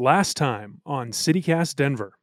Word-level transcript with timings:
last 0.00 0.34
time 0.34 0.80
on 0.86 1.10
CityCast 1.10 1.76
Denver. 1.76 2.14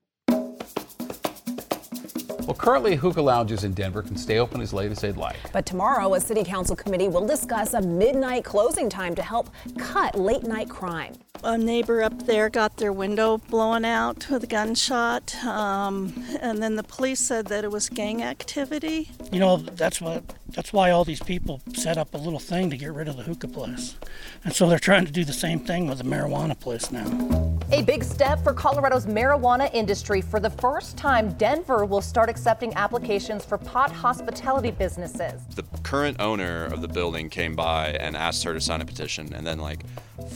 Well, 2.48 2.56
currently, 2.56 2.96
hookah 2.96 3.22
lounges 3.22 3.66
in 3.66 3.74
Denver 3.74 4.02
can 4.02 4.16
stay 4.16 4.40
open 4.40 4.62
as 4.62 4.72
late 4.72 4.90
as 4.90 5.02
they'd 5.02 5.18
like. 5.18 5.36
But 5.52 5.66
tomorrow, 5.66 6.14
a 6.14 6.20
city 6.22 6.46
council 6.46 6.78
committee 6.78 7.10
will 7.10 7.28
discuss 7.28 7.74
a 7.74 7.82
midnight 7.82 8.46
closing 8.46 8.90
time 8.90 9.14
to 9.16 9.22
help 9.22 9.50
cut 9.78 10.18
late 10.18 10.44
night 10.44 10.70
crime. 10.70 11.14
A 11.44 11.58
neighbor 11.58 12.02
up 12.02 12.26
there 12.26 12.50
got 12.50 12.78
their 12.78 12.94
window 12.94 13.38
blown 13.38 13.86
out 13.86 14.28
with 14.30 14.46
a 14.46 14.48
gunshot, 14.48 15.36
um, 15.44 16.14
and 16.42 16.64
then 16.64 16.78
the 16.78 16.84
police 16.84 17.20
said 17.20 17.48
that 17.48 17.66
it 17.66 17.70
was 17.70 17.90
gang 17.90 18.24
activity. 18.24 19.12
You 19.32 19.40
know, 19.40 19.58
that's 19.58 20.02
what 20.02 20.24
that's 20.48 20.72
why 20.72 20.90
all 20.90 21.04
these 21.04 21.22
people 21.22 21.62
set 21.76 21.98
up 21.98 22.16
a 22.16 22.18
little 22.18 22.40
thing 22.40 22.70
to 22.70 22.78
get 22.78 22.94
rid 22.94 23.10
of 23.10 23.18
the 23.18 23.24
hookah 23.24 23.50
place. 23.50 23.98
And 24.46 24.56
so 24.56 24.68
they're 24.68 24.80
trying 24.80 25.06
to 25.06 25.12
do 25.12 25.26
the 25.26 25.34
same 25.34 25.60
thing 25.60 25.88
with 25.88 25.98
the 25.98 26.06
marijuana 26.06 26.58
place 26.58 26.92
now. 26.92 27.57
A 27.74 27.82
big 27.82 28.02
step 28.02 28.42
for 28.46 28.54
Colorado's 28.54 29.06
marijuana 29.06 29.70
industry. 29.74 30.22
For 30.22 30.40
the 30.40 30.50
first 30.50 30.96
time, 30.96 31.34
Denver 31.34 31.84
will 31.84 32.02
start 32.02 32.30
accepting 32.30 32.74
applications 32.76 33.44
for 33.44 33.58
pot 33.58 33.92
hospitality 33.92 34.72
businesses. 34.72 35.42
The 35.54 35.64
current 35.84 36.22
owner 36.22 36.64
of 36.64 36.82
the 36.82 36.88
building 36.88 37.30
came 37.30 37.58
by 37.58 37.90
and 38.00 38.16
asked 38.16 38.46
her 38.46 38.54
to 38.54 38.62
sign 38.62 38.80
a 38.80 38.86
petition, 38.86 39.34
and 39.34 39.46
then 39.46 39.60
like 39.60 39.84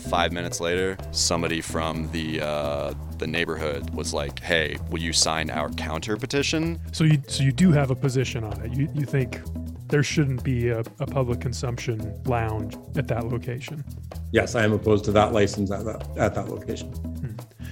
five 0.09 0.33
minutes 0.33 0.59
later, 0.59 0.97
somebody 1.11 1.61
from 1.61 2.11
the 2.11 2.41
uh, 2.41 2.93
the 3.17 3.27
neighborhood 3.27 3.91
was 3.91 4.13
like, 4.13 4.41
"Hey, 4.41 4.77
will 4.89 4.99
you 4.99 5.13
sign 5.13 5.49
our 5.49 5.69
counter 5.69 6.17
petition?" 6.17 6.81
So 6.91 7.05
you 7.05 7.23
so 7.27 7.43
you 7.43 7.53
do 7.53 7.71
have 7.71 7.91
a 7.91 7.95
position 7.95 8.43
on 8.43 8.59
it. 8.59 8.73
You 8.73 8.89
you 8.93 9.05
think 9.05 9.39
there 9.87 10.03
shouldn't 10.03 10.43
be 10.43 10.69
a, 10.69 10.79
a 10.99 11.05
public 11.05 11.39
consumption 11.39 12.21
lounge 12.25 12.75
at 12.97 13.07
that 13.07 13.27
location. 13.27 13.83
Yes, 14.31 14.55
I 14.55 14.63
am 14.63 14.71
opposed 14.71 15.03
to 15.05 15.11
that 15.11 15.33
license 15.33 15.71
at 15.71 15.85
that 15.85 16.17
at 16.17 16.35
that 16.35 16.49
location. 16.49 16.93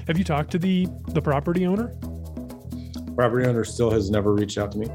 Have 0.10 0.18
you 0.18 0.24
talked 0.24 0.50
to 0.54 0.58
the 0.58 0.88
the 1.10 1.22
property 1.22 1.68
owner? 1.68 1.90
Property 3.16 3.46
owner 3.46 3.64
still 3.64 3.92
has 3.92 4.10
never 4.10 4.34
reached 4.34 4.58
out 4.58 4.72
to 4.72 4.80
me. 4.80 4.88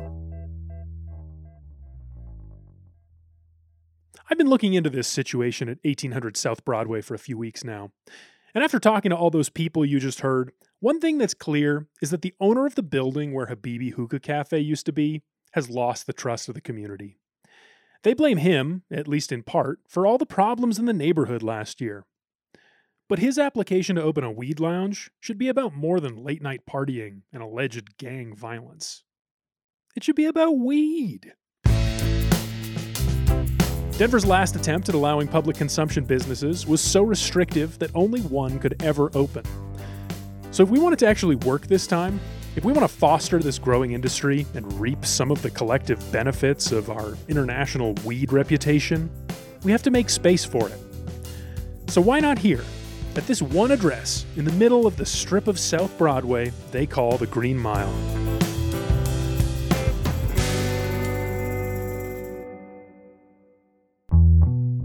I've 4.28 4.38
been 4.38 4.48
looking 4.48 4.74
into 4.74 4.90
this 4.90 5.06
situation 5.06 5.68
at 5.68 5.78
1800 5.84 6.36
South 6.36 6.64
Broadway 6.64 7.00
for 7.00 7.14
a 7.14 7.18
few 7.20 7.38
weeks 7.38 7.62
now. 7.62 7.92
And 8.56 8.64
after 8.64 8.80
talking 8.80 9.10
to 9.10 9.16
all 9.16 9.30
those 9.30 9.48
people 9.48 9.84
you 9.84 10.00
just 10.00 10.22
heard, 10.22 10.50
one 10.80 10.98
thing 10.98 11.18
that's 11.18 11.32
clear 11.32 11.86
is 12.02 12.10
that 12.10 12.22
the 12.22 12.34
owner 12.40 12.66
of 12.66 12.74
the 12.74 12.82
building 12.82 13.32
where 13.32 13.46
Habibi 13.46 13.92
Hookah 13.92 14.18
Cafe 14.18 14.58
used 14.58 14.84
to 14.86 14.92
be 14.92 15.22
has 15.52 15.70
lost 15.70 16.08
the 16.08 16.12
trust 16.12 16.48
of 16.48 16.56
the 16.56 16.60
community. 16.60 17.18
They 18.02 18.14
blame 18.14 18.38
him, 18.38 18.82
at 18.90 19.06
least 19.06 19.30
in 19.30 19.44
part, 19.44 19.78
for 19.86 20.08
all 20.08 20.18
the 20.18 20.26
problems 20.26 20.80
in 20.80 20.86
the 20.86 20.92
neighborhood 20.92 21.44
last 21.44 21.80
year. 21.80 22.04
But 23.14 23.20
his 23.20 23.38
application 23.38 23.94
to 23.94 24.02
open 24.02 24.24
a 24.24 24.32
weed 24.32 24.58
lounge 24.58 25.08
should 25.20 25.38
be 25.38 25.46
about 25.46 25.72
more 25.72 26.00
than 26.00 26.24
late 26.24 26.42
night 26.42 26.62
partying 26.68 27.20
and 27.32 27.44
alleged 27.44 27.96
gang 27.96 28.34
violence. 28.34 29.04
It 29.94 30.02
should 30.02 30.16
be 30.16 30.24
about 30.24 30.58
weed. 30.58 31.32
Denver's 33.96 34.26
last 34.26 34.56
attempt 34.56 34.88
at 34.88 34.96
allowing 34.96 35.28
public 35.28 35.56
consumption 35.56 36.02
businesses 36.02 36.66
was 36.66 36.80
so 36.80 37.04
restrictive 37.04 37.78
that 37.78 37.92
only 37.94 38.20
one 38.22 38.58
could 38.58 38.82
ever 38.82 39.12
open. 39.14 39.44
So, 40.50 40.64
if 40.64 40.68
we 40.68 40.80
want 40.80 40.94
it 40.94 40.98
to 40.98 41.06
actually 41.06 41.36
work 41.36 41.68
this 41.68 41.86
time, 41.86 42.18
if 42.56 42.64
we 42.64 42.72
want 42.72 42.82
to 42.82 42.92
foster 42.92 43.38
this 43.38 43.60
growing 43.60 43.92
industry 43.92 44.44
and 44.54 44.80
reap 44.80 45.06
some 45.06 45.30
of 45.30 45.40
the 45.40 45.50
collective 45.50 46.00
benefits 46.10 46.72
of 46.72 46.90
our 46.90 47.16
international 47.28 47.94
weed 48.04 48.32
reputation, 48.32 49.08
we 49.62 49.70
have 49.70 49.84
to 49.84 49.92
make 49.92 50.10
space 50.10 50.44
for 50.44 50.68
it. 50.68 50.80
So, 51.86 52.00
why 52.00 52.18
not 52.18 52.40
here, 52.40 52.64
at 53.16 53.26
this 53.26 53.40
one 53.42 53.70
address 53.70 54.26
in 54.36 54.44
the 54.44 54.52
middle 54.52 54.86
of 54.86 54.96
the 54.96 55.06
strip 55.06 55.48
of 55.48 55.58
South 55.58 55.96
Broadway 55.98 56.52
they 56.70 56.86
call 56.86 57.16
the 57.16 57.26
Green 57.26 57.58
Mile? 57.58 57.92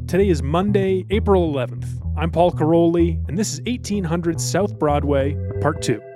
Today 0.07 0.29
is 0.29 0.41
Monday, 0.41 1.06
April 1.12 1.53
11th. 1.53 1.88
I'm 2.17 2.31
Paul 2.31 2.51
Karolyi, 2.51 3.23
and 3.29 3.38
this 3.38 3.53
is 3.53 3.62
1800 3.67 4.41
South 4.41 4.79
Broadway, 4.79 5.38
Part 5.61 5.84
2. 5.84 6.09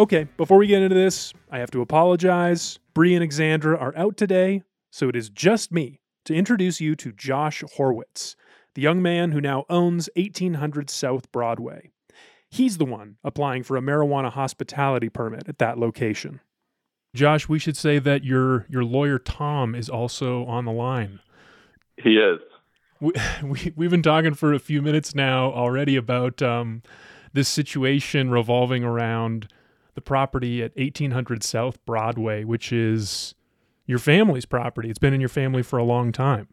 Okay, 0.00 0.26
before 0.38 0.56
we 0.56 0.66
get 0.66 0.80
into 0.80 0.94
this, 0.94 1.34
I 1.50 1.58
have 1.58 1.70
to 1.72 1.82
apologize. 1.82 2.78
Bree 2.94 3.12
and 3.12 3.20
Alexandra 3.20 3.76
are 3.76 3.94
out 3.98 4.16
today, 4.16 4.62
so 4.90 5.10
it 5.10 5.14
is 5.14 5.28
just 5.28 5.72
me 5.72 6.00
to 6.24 6.34
introduce 6.34 6.80
you 6.80 6.96
to 6.96 7.12
Josh 7.12 7.62
Horwitz 7.76 8.34
the 8.74 8.80
young 8.80 9.02
man 9.02 9.32
who 9.32 9.42
now 9.42 9.66
owns 9.68 10.08
1800 10.16 10.88
South 10.88 11.30
Broadway. 11.32 11.90
He's 12.48 12.78
the 12.78 12.86
one 12.86 13.16
applying 13.22 13.62
for 13.62 13.76
a 13.76 13.82
marijuana 13.82 14.32
hospitality 14.32 15.10
permit 15.10 15.50
at 15.50 15.58
that 15.58 15.76
location. 15.76 16.40
Josh, 17.14 17.46
we 17.46 17.58
should 17.58 17.76
say 17.76 17.98
that 17.98 18.24
your 18.24 18.64
your 18.70 18.84
lawyer 18.84 19.18
Tom 19.18 19.74
is 19.74 19.90
also 19.90 20.46
on 20.46 20.64
the 20.64 20.72
line. 20.72 21.20
He 22.02 22.14
is. 22.14 22.40
We, 23.02 23.12
we 23.44 23.74
we've 23.76 23.90
been 23.90 24.02
talking 24.02 24.32
for 24.32 24.54
a 24.54 24.58
few 24.58 24.80
minutes 24.80 25.14
now 25.14 25.52
already 25.52 25.96
about 25.96 26.40
um, 26.40 26.82
this 27.34 27.50
situation 27.50 28.30
revolving 28.30 28.82
around 28.82 29.46
the 30.00 30.04
property 30.04 30.62
at 30.62 30.74
1800 30.76 31.44
South 31.44 31.84
Broadway, 31.84 32.42
which 32.42 32.72
is 32.72 33.34
your 33.86 33.98
family's 33.98 34.46
property. 34.46 34.88
It's 34.88 34.98
been 34.98 35.12
in 35.12 35.20
your 35.20 35.28
family 35.28 35.62
for 35.62 35.78
a 35.78 35.84
long 35.84 36.10
time. 36.10 36.48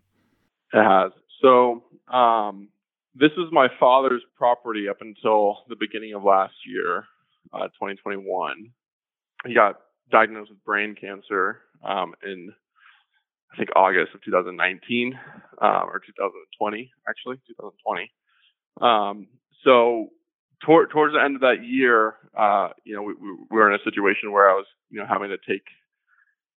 It 0.74 0.84
has. 0.84 1.14
So 1.42 1.84
um, 2.14 2.68
this 3.16 3.32
was 3.38 3.50
my 3.54 3.68
father's 3.80 4.22
property 4.36 4.90
up 4.90 4.98
until 5.00 5.60
the 5.70 5.78
beginning 5.80 6.14
of 6.14 6.24
last 6.24 6.56
year, 6.68 7.06
uh, 7.54 7.68
2021. 7.68 8.70
He 9.46 9.54
got 9.54 9.76
diagnosed 10.12 10.50
with 10.50 10.64
brain 10.66 10.94
cancer 11.00 11.62
um, 11.86 12.16
in, 12.26 12.52
I 13.54 13.58
think, 13.58 13.70
August 13.78 14.14
of 14.14 14.22
2019 14.26 15.18
um, 15.62 15.70
or 15.88 16.02
2020, 16.06 16.92
actually, 17.08 17.38
2020. 17.48 18.12
Um, 18.82 19.28
so 19.64 20.10
tor- 20.66 20.88
towards 20.88 21.14
the 21.14 21.24
end 21.24 21.36
of 21.36 21.42
that 21.42 21.64
year, 21.64 22.16
uh, 22.38 22.70
you 22.84 22.96
know, 22.96 23.04
we, 23.04 23.14
we 23.14 23.58
were 23.58 23.72
in 23.72 23.80
a 23.80 23.84
situation 23.84 24.32
where 24.32 24.50
I 24.50 24.54
was, 24.54 24.66
you 24.90 25.00
know, 25.00 25.06
having 25.08 25.30
to 25.30 25.38
take 25.38 25.64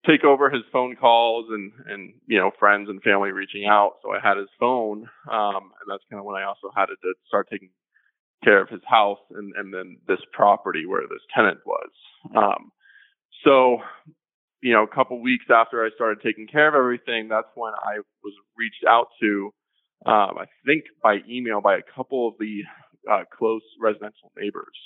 take 0.07 0.23
over 0.23 0.49
his 0.49 0.63
phone 0.71 0.95
calls 0.95 1.47
and 1.49 1.71
and 1.87 2.13
you 2.25 2.37
know 2.37 2.51
friends 2.57 2.89
and 2.89 3.01
family 3.01 3.31
reaching 3.31 3.65
out. 3.65 3.95
So 4.01 4.11
I 4.11 4.19
had 4.21 4.37
his 4.37 4.47
phone, 4.59 5.09
um, 5.31 5.71
and 5.79 5.87
that's 5.87 6.03
kind 6.09 6.19
of 6.19 6.25
when 6.25 6.37
I 6.41 6.45
also 6.45 6.71
had 6.75 6.85
to 6.85 6.95
start 7.27 7.47
taking 7.51 7.69
care 8.43 8.61
of 8.61 8.69
his 8.69 8.81
house 8.87 9.19
and 9.31 9.53
and 9.55 9.73
then 9.73 9.97
this 10.07 10.19
property 10.31 10.85
where 10.85 11.01
this 11.01 11.23
tenant 11.35 11.59
was. 11.65 11.91
Um, 12.35 12.71
so 13.43 13.79
you 14.61 14.73
know, 14.73 14.83
a 14.83 14.95
couple 14.95 15.21
weeks 15.21 15.45
after 15.49 15.85
I 15.85 15.89
started 15.95 16.19
taking 16.21 16.47
care 16.47 16.67
of 16.67 16.75
everything, 16.75 17.29
that's 17.29 17.47
when 17.55 17.73
I 17.73 17.99
was 18.23 18.33
reached 18.57 18.85
out 18.87 19.07
to. 19.21 19.53
Um, 20.05 20.37
I 20.39 20.45
think 20.65 20.85
by 21.03 21.17
email 21.29 21.61
by 21.61 21.75
a 21.75 21.81
couple 21.95 22.27
of 22.27 22.35
the 22.39 22.63
uh, 23.09 23.23
close 23.37 23.63
residential 23.81 24.31
neighbors, 24.37 24.77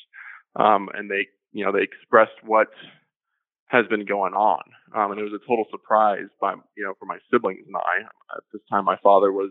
um, 0.56 0.90
and 0.94 1.10
they 1.10 1.28
you 1.52 1.66
know 1.66 1.72
they 1.72 1.84
expressed 1.84 2.40
what 2.44 2.70
has 3.74 3.88
been 3.88 4.06
going 4.06 4.34
on. 4.34 4.62
Um, 4.96 5.12
and 5.12 5.20
it 5.20 5.24
was 5.24 5.34
a 5.34 5.42
total 5.50 5.66
surprise 5.72 6.30
by, 6.40 6.54
you 6.78 6.86
know, 6.86 6.94
for 7.00 7.06
my 7.06 7.18
siblings 7.32 7.66
and 7.66 7.76
I. 7.76 8.06
At 8.38 8.44
this 8.54 8.62
time, 8.70 8.86
my 8.86 8.98
father 9.02 9.32
was 9.32 9.50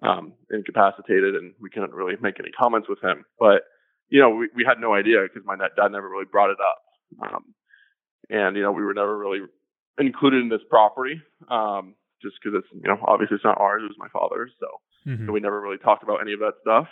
um, 0.00 0.34
incapacitated 0.48 1.34
and 1.34 1.52
we 1.60 1.68
couldn't 1.68 1.92
really 1.92 2.14
make 2.22 2.38
any 2.38 2.50
comments 2.52 2.88
with 2.88 3.02
him. 3.02 3.24
But, 3.40 3.62
you 4.10 4.20
know, 4.20 4.30
we, 4.30 4.48
we 4.54 4.64
had 4.64 4.78
no 4.78 4.94
idea 4.94 5.26
because 5.26 5.42
my 5.44 5.56
dad 5.56 5.90
never 5.90 6.08
really 6.08 6.30
brought 6.30 6.50
it 6.50 6.58
up. 6.62 7.34
Um, 7.34 7.54
and, 8.30 8.56
you 8.56 8.62
know, 8.62 8.70
we 8.70 8.84
were 8.84 8.94
never 8.94 9.18
really 9.18 9.40
included 9.98 10.40
in 10.40 10.48
this 10.48 10.62
property 10.70 11.20
um, 11.50 11.96
just 12.22 12.36
because 12.38 12.62
it's, 12.62 12.70
you 12.72 12.88
know, 12.88 12.98
obviously 13.04 13.34
it's 13.34 13.44
not 13.44 13.58
ours, 13.60 13.82
it 13.84 13.90
was 13.90 13.98
my 13.98 14.08
father's. 14.14 14.52
So, 14.60 15.10
mm-hmm. 15.10 15.26
so 15.26 15.32
we 15.32 15.40
never 15.40 15.60
really 15.60 15.78
talked 15.78 16.04
about 16.04 16.20
any 16.22 16.32
of 16.32 16.38
that 16.40 16.62
stuff. 16.62 16.86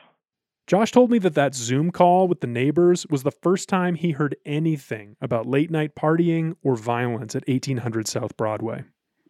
Josh 0.66 0.92
told 0.92 1.10
me 1.10 1.18
that 1.18 1.34
that 1.34 1.54
Zoom 1.54 1.90
call 1.90 2.28
with 2.28 2.40
the 2.40 2.46
neighbors 2.46 3.06
was 3.10 3.22
the 3.22 3.32
first 3.32 3.68
time 3.68 3.96
he 3.96 4.12
heard 4.12 4.36
anything 4.46 5.16
about 5.20 5.46
late 5.46 5.70
night 5.70 5.94
partying 5.96 6.54
or 6.62 6.76
violence 6.76 7.34
at 7.34 7.46
1800 7.48 8.06
South 8.06 8.36
Broadway. 8.36 8.84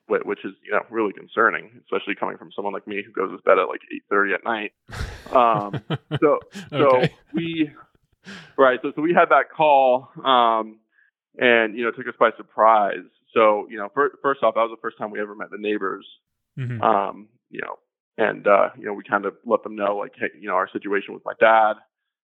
Which 0.08 0.44
is, 0.44 0.52
you 0.64 0.72
know, 0.72 0.80
really 0.90 1.12
concerning, 1.12 1.70
especially 1.84 2.16
coming 2.16 2.36
from 2.36 2.50
someone 2.54 2.74
like 2.74 2.86
me 2.86 3.00
who 3.00 3.12
goes 3.12 3.30
to 3.30 3.42
bed 3.44 3.58
at 3.60 3.68
like 3.68 3.80
8:30 4.12 4.34
at 4.34 4.44
night. 4.44 4.72
Um, 5.30 5.80
so, 6.18 6.40
so 6.70 6.96
okay. 6.96 7.14
we, 7.32 7.70
right, 8.58 8.80
so 8.82 8.90
so 8.96 9.00
we 9.00 9.14
had 9.14 9.26
that 9.26 9.44
call, 9.56 10.08
um, 10.24 10.80
and 11.38 11.78
you 11.78 11.84
know, 11.84 11.92
took 11.92 12.08
us 12.08 12.14
by 12.18 12.30
surprise. 12.36 13.06
So, 13.32 13.68
you 13.70 13.78
know, 13.78 13.90
for, 13.94 14.10
first 14.22 14.42
off, 14.42 14.54
that 14.56 14.62
was 14.62 14.72
the 14.76 14.80
first 14.80 14.98
time 14.98 15.12
we 15.12 15.20
ever 15.20 15.36
met 15.36 15.52
the 15.52 15.58
neighbors. 15.58 16.04
Mm-hmm. 16.58 16.82
Um, 16.82 17.28
you 17.48 17.60
know, 17.60 17.78
and 18.20 18.46
uh, 18.46 18.68
you 18.78 18.84
know 18.84 18.92
we 18.92 19.02
kind 19.02 19.24
of 19.24 19.34
let 19.44 19.62
them 19.62 19.74
know 19.74 19.96
like 19.96 20.12
hey 20.18 20.28
you 20.40 20.48
know 20.48 20.54
our 20.54 20.68
situation 20.70 21.14
with 21.14 21.24
my 21.24 21.34
dad 21.40 21.74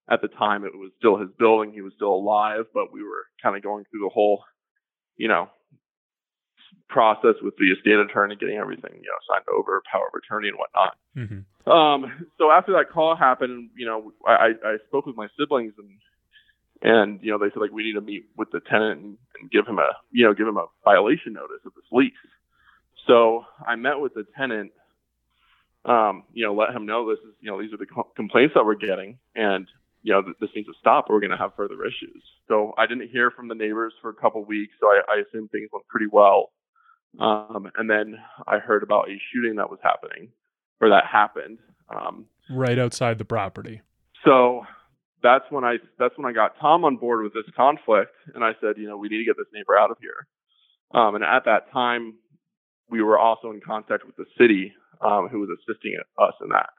at 0.09 0.23
the 0.23 0.29
time 0.29 0.65
it 0.65 0.75
was 0.75 0.93
still 0.99 1.19
his 1.19 1.31
building. 1.39 1.73
He 1.73 1.83
was 1.83 1.93
still 1.97 2.15
alive, 2.15 2.67
but 2.73 2.93
we 2.93 3.03
were 3.03 3.27
kind 3.43 3.57
of 3.57 3.63
going 3.63 3.85
through 3.91 4.01
the 4.01 4.11
whole, 4.13 4.45
you 5.17 5.29
know, 5.29 5.51
process 6.89 7.35
with 7.43 7.55
the 7.59 7.73
estate 7.73 7.99
attorney, 7.99 8.37
getting 8.37 8.59
everything, 8.59 8.93
you 8.95 9.09
know, 9.09 9.21
signed 9.29 9.45
over, 9.53 9.83
power 9.91 10.07
of 10.07 10.15
attorney 10.23 10.49
and 10.49 10.59
whatnot. 10.59 10.97
Mm-hmm. 11.17 11.71
Um, 11.71 12.29
so 12.39 12.53
after 12.53 12.73
that 12.75 12.91
call 12.93 13.17
happened, 13.17 13.71
you 13.77 13.87
know, 13.87 14.13
I, 14.25 14.53
I 14.65 14.77
spoke 14.87 15.07
with 15.07 15.17
my 15.17 15.27
siblings 15.39 15.73
and, 15.79 15.91
and, 16.83 17.21
you 17.23 17.33
know, 17.33 17.39
they 17.39 17.51
said 17.53 17.61
like, 17.61 17.73
we 17.73 17.83
need 17.83 17.95
to 17.95 18.01
meet 18.01 18.27
with 18.37 18.51
the 18.53 18.61
tenant 18.61 19.01
and, 19.01 19.19
and 19.41 19.51
give 19.51 19.67
him 19.67 19.79
a, 19.79 19.89
you 20.13 20.25
know, 20.25 20.35
give 20.35 20.47
him 20.47 20.59
a 20.59 20.67
violation 20.85 21.33
notice 21.33 21.65
of 21.65 21.75
this 21.75 21.91
lease. 21.91 22.13
So 23.09 23.45
I 23.67 23.75
met 23.75 23.99
with 23.99 24.15
the 24.15 24.25
tenant, 24.39 24.71
um, 25.87 26.25
you 26.33 26.45
know, 26.45 26.55
let 26.55 26.75
him 26.75 26.85
know 26.85 27.09
this 27.09 27.19
is, 27.21 27.35
you 27.41 27.51
know, 27.51 27.61
these 27.61 27.73
are 27.73 27.77
the 27.77 27.87
co- 27.87 28.11
complaints 28.17 28.55
that 28.55 28.65
we're 28.65 28.75
getting 28.75 29.19
and, 29.35 29.69
you 30.03 30.13
know, 30.13 30.23
this 30.41 30.51
needs 30.55 30.67
to 30.67 30.75
stop 30.81 31.07
or 31.09 31.17
we're 31.17 31.21
going 31.21 31.31
to 31.31 31.37
have 31.37 31.55
further 31.57 31.85
issues. 31.85 32.23
So 32.49 32.75
I 32.77 32.87
didn't 32.87 33.09
hear 33.11 33.31
from 33.31 33.49
the 33.49 33.55
neighbors 33.55 33.95
for 34.01 34.11
a 34.11 34.15
couple 34.15 34.45
weeks. 34.45 34.75
So 34.81 34.87
I, 34.89 35.01
I 35.09 35.23
assumed 35.29 35.51
things 35.51 35.69
went 35.73 35.87
pretty 35.89 36.07
well. 36.11 36.51
Um, 37.19 37.71
and 37.77 37.89
then 37.89 38.17
I 38.47 38.59
heard 38.59 38.83
about 38.83 39.09
a 39.09 39.17
shooting 39.33 39.57
that 39.57 39.71
was 39.71 39.79
happening 39.83 40.31
or 40.81 40.91
that 40.91 41.05
happened. 41.11 41.59
Um, 41.89 42.27
right 42.51 42.79
outside 42.79 43.19
the 43.19 43.25
property. 43.25 43.81
So 44.25 44.63
that's 45.23 45.45
when 45.51 45.65
I 45.65 45.77
that's 45.99 46.17
when 46.19 46.27
I 46.27 46.33
got 46.33 46.59
Tom 46.61 46.85
on 46.85 46.97
board 46.97 47.23
with 47.23 47.33
this 47.33 47.51
conflict, 47.57 48.13
and 48.35 48.45
I 48.45 48.53
said, 48.61 48.75
you 48.77 48.89
know, 48.89 48.97
we 48.97 49.09
need 49.09 49.19
to 49.19 49.25
get 49.25 49.37
this 49.37 49.47
neighbor 49.53 49.79
out 49.79 49.91
of 49.91 49.97
here. 50.01 50.27
Um, 50.95 51.15
and 51.15 51.25
at 51.25 51.45
that 51.47 51.71
time, 51.73 52.15
we 52.89 53.03
were 53.03 53.19
also 53.19 53.51
in 53.51 53.61
contact 53.61 54.05
with 54.07 54.17
the 54.17 54.27
city, 54.39 54.73
um, 55.01 55.29
who 55.29 55.41
was 55.41 55.51
assisting 55.51 55.97
us 56.19 56.35
in 56.43 56.49
that, 56.51 56.71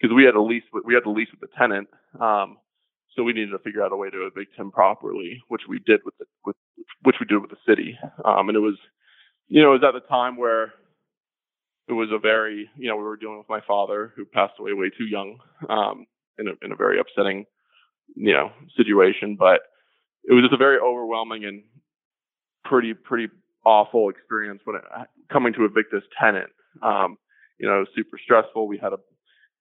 because 0.00 0.14
we 0.14 0.24
had 0.24 0.34
a 0.34 0.42
lease 0.42 0.64
we 0.84 0.94
had 0.94 1.04
a 1.06 1.10
lease 1.10 1.28
with 1.30 1.40
the 1.40 1.56
tenant, 1.56 1.88
um, 2.20 2.58
so 3.14 3.22
we 3.22 3.32
needed 3.32 3.50
to 3.50 3.58
figure 3.60 3.82
out 3.82 3.92
a 3.92 3.96
way 3.96 4.10
to 4.10 4.26
evict 4.26 4.56
him 4.56 4.70
properly, 4.70 5.40
which 5.48 5.62
we 5.68 5.80
did 5.86 6.00
with 6.04 6.14
the 6.18 6.26
with 6.44 6.56
which 7.02 7.16
we 7.20 7.26
did 7.26 7.40
with 7.40 7.50
the 7.50 7.56
city, 7.66 7.98
um, 8.24 8.48
and 8.48 8.56
it 8.56 8.60
was, 8.60 8.78
you 9.48 9.62
know, 9.62 9.70
it 9.70 9.80
was 9.80 9.84
at 9.86 9.94
the 9.94 10.06
time 10.08 10.36
where 10.36 10.74
it 11.88 11.92
was 11.92 12.08
a 12.12 12.18
very, 12.18 12.68
you 12.76 12.88
know, 12.88 12.96
we 12.96 13.04
were 13.04 13.16
dealing 13.16 13.38
with 13.38 13.48
my 13.48 13.60
father 13.66 14.12
who 14.16 14.24
passed 14.24 14.54
away 14.58 14.72
way 14.72 14.90
too 14.90 15.04
young, 15.04 15.38
um, 15.68 16.06
in 16.38 16.48
a 16.48 16.52
in 16.64 16.72
a 16.72 16.76
very 16.76 16.98
upsetting, 16.98 17.44
you 18.14 18.32
know, 18.32 18.50
situation. 18.76 19.36
But 19.38 19.60
it 20.24 20.34
was 20.34 20.42
just 20.42 20.54
a 20.54 20.58
very 20.58 20.78
overwhelming 20.78 21.44
and 21.44 21.62
pretty 22.64 22.92
pretty 22.92 23.28
awful 23.64 24.10
experience 24.10 24.60
when 24.64 24.76
it, 24.76 24.82
coming 25.32 25.52
to 25.52 25.64
evict 25.64 25.92
this 25.92 26.02
tenant. 26.20 26.50
Um, 26.82 27.18
you 27.58 27.68
know, 27.68 27.84
super 27.94 28.18
stressful. 28.22 28.66
We 28.66 28.78
had 28.78 28.92
a 28.92 28.98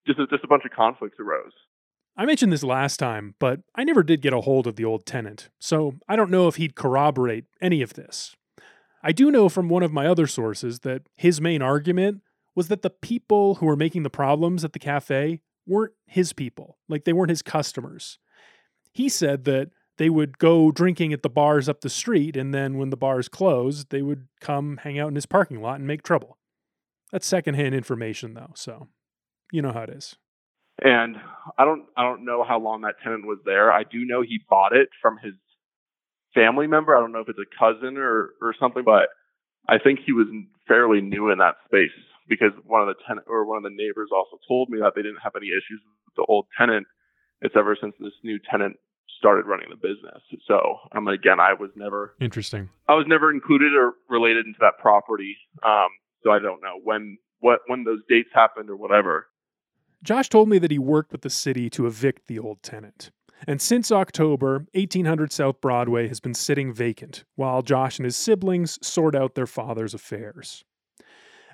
just 0.08 0.20
a, 0.20 0.28
just 0.28 0.44
a 0.44 0.48
bunch 0.48 0.64
of 0.66 0.72
conflicts 0.72 1.20
arose. 1.20 1.54
I 2.18 2.26
mentioned 2.26 2.54
this 2.54 2.64
last 2.64 2.98
time, 2.98 3.36
but 3.40 3.62
I 3.76 3.84
never 3.84 4.02
did 4.02 4.22
get 4.22 4.34
a 4.34 4.42
hold 4.42 4.68
of 4.68 4.78
the 4.78 4.86
old 4.86 5.06
tenant, 5.06 5.50
so 5.60 5.96
I 6.08 6.16
don't 6.16 6.32
know 6.32 6.48
if 6.48 6.56
he'd 6.56 6.76
corroborate 6.76 7.46
any 7.62 7.82
of 7.82 7.94
this. 7.94 8.36
I 9.04 9.12
do 9.12 9.30
know 9.30 9.50
from 9.50 9.70
one 9.70 9.84
of 9.84 9.92
my 9.92 10.08
other 10.08 10.26
sources 10.26 10.80
that 10.80 11.04
his 11.16 11.42
main 11.42 11.62
argument 11.62 12.22
was 12.56 12.70
that 12.70 12.82
the 12.82 12.90
people 12.90 13.56
who 13.56 13.66
were 13.66 13.76
making 13.76 14.04
the 14.04 14.10
problems 14.10 14.64
at 14.64 14.74
the 14.74 14.80
cafe 14.80 15.42
weren't 15.68 15.94
his 16.08 16.32
people, 16.32 16.78
like 16.88 17.04
they 17.04 17.14
weren't 17.14 17.30
his 17.30 17.42
customers. 17.42 18.18
He 18.94 19.10
said 19.10 19.44
that 19.44 19.72
they 19.98 20.10
would 20.10 20.38
go 20.38 20.72
drinking 20.72 21.12
at 21.12 21.22
the 21.22 21.30
bars 21.30 21.68
up 21.68 21.82
the 21.82 21.90
street, 21.90 22.38
and 22.38 22.54
then 22.54 22.78
when 22.78 22.90
the 22.90 22.98
bars 22.98 23.28
closed, 23.28 23.90
they 23.90 24.02
would 24.02 24.28
come 24.40 24.78
hang 24.78 24.98
out 24.98 25.10
in 25.10 25.16
his 25.16 25.26
parking 25.26 25.62
lot 25.62 25.80
and 25.80 25.88
make 25.88 26.02
trouble. 26.02 26.38
That's 27.12 27.28
secondhand 27.28 27.76
information, 27.76 28.34
though, 28.34 28.52
so 28.56 28.88
you 29.52 29.62
know 29.62 29.72
how 29.72 29.84
it 29.84 29.90
is. 29.90 30.16
And 30.84 31.16
I 31.58 31.64
don't 31.64 31.86
I 31.96 32.04
don't 32.04 32.26
know 32.26 32.44
how 32.44 32.60
long 32.60 32.82
that 32.82 32.96
tenant 33.02 33.26
was 33.26 33.40
there. 33.46 33.72
I 33.72 33.84
do 33.84 34.04
know 34.04 34.22
he 34.22 34.40
bought 34.50 34.76
it 34.76 34.90
from 35.02 35.18
his 35.24 35.34
family 36.34 36.68
member. 36.68 36.96
I 36.96 37.00
don't 37.00 37.14
know 37.14 37.22
if 37.22 37.30
it's 37.30 37.40
a 37.40 37.58
cousin 37.58 37.98
or 37.98 38.32
or 38.42 38.54
something, 38.60 38.84
but 38.84 39.08
I 39.70 39.78
think 39.80 40.00
he 40.06 40.12
was 40.12 40.28
fairly 40.68 41.00
new 41.00 41.32
in 41.32 41.38
that 41.38 41.56
space 41.66 41.96
because 42.28 42.52
one 42.66 42.82
of 42.82 42.88
the 42.88 42.96
tenant 43.08 43.26
or 43.30 43.46
one 43.46 43.58
of 43.58 43.64
the 43.64 43.76
neighbors 43.76 44.10
also 44.14 44.38
told 44.48 44.70
me 44.70 44.80
that 44.82 44.94
they 44.96 45.02
didn't 45.02 45.24
have 45.24 45.34
any 45.38 45.48
issues 45.48 45.80
with 46.06 46.16
the 46.16 46.26
old 46.28 46.48
tenant. 46.58 46.86
It's 47.42 47.56
ever 47.56 47.78
since 47.80 47.94
this 48.00 48.14
new 48.24 48.40
tenant 48.50 48.76
started 49.18 49.46
running 49.46 49.70
the 49.70 49.76
business. 49.76 50.22
So, 50.48 50.80
um, 50.92 51.08
again, 51.08 51.40
I 51.40 51.54
was 51.54 51.70
never 51.76 52.16
interesting. 52.20 52.70
I 52.88 52.94
was 52.96 53.06
never 53.08 53.32
included 53.32 53.74
or 53.74 53.94
related 54.10 54.46
into 54.46 54.60
that 54.60 54.78
property. 54.80 55.38
Um, 55.64 55.88
so 56.26 56.32
I 56.32 56.40
don't 56.40 56.62
know 56.62 56.80
when 56.84 57.18
what 57.40 57.60
when 57.68 57.84
those 57.84 58.00
dates 58.10 58.30
happened 58.34 58.70
or 58.70 58.76
whatever. 58.76 59.28
Josh 60.04 60.30
told 60.30 60.50
me 60.50 60.60
that 60.60 60.72
he 60.72 60.80
worked 60.80 61.12
with 61.12 61.22
the 61.22 61.30
city 61.30 61.70
to 61.72 61.88
evict 61.88 62.28
the 62.28 62.40
old 62.40 62.62
tenant. 62.62 63.12
And 63.48 63.62
since 63.62 63.92
October, 63.92 64.66
1800 64.74 65.32
South 65.32 65.62
Broadway 65.62 66.08
has 66.08 66.20
been 66.20 66.34
sitting 66.34 66.74
vacant 66.74 67.26
while 67.36 67.62
Josh 67.62 68.00
and 68.00 68.06
his 68.06 68.16
siblings 68.16 68.80
sort 68.86 69.16
out 69.16 69.36
their 69.36 69.48
father's 69.48 69.94
affairs. 69.94 70.64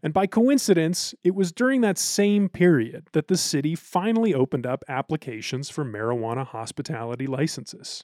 And 0.03 0.13
by 0.13 0.27
coincidence, 0.27 1.13
it 1.23 1.35
was 1.35 1.51
during 1.51 1.81
that 1.81 1.97
same 1.97 2.49
period 2.49 3.07
that 3.13 3.27
the 3.27 3.37
city 3.37 3.75
finally 3.75 4.33
opened 4.33 4.65
up 4.65 4.83
applications 4.87 5.69
for 5.69 5.85
marijuana 5.85 6.45
hospitality 6.45 7.27
licenses. 7.27 8.03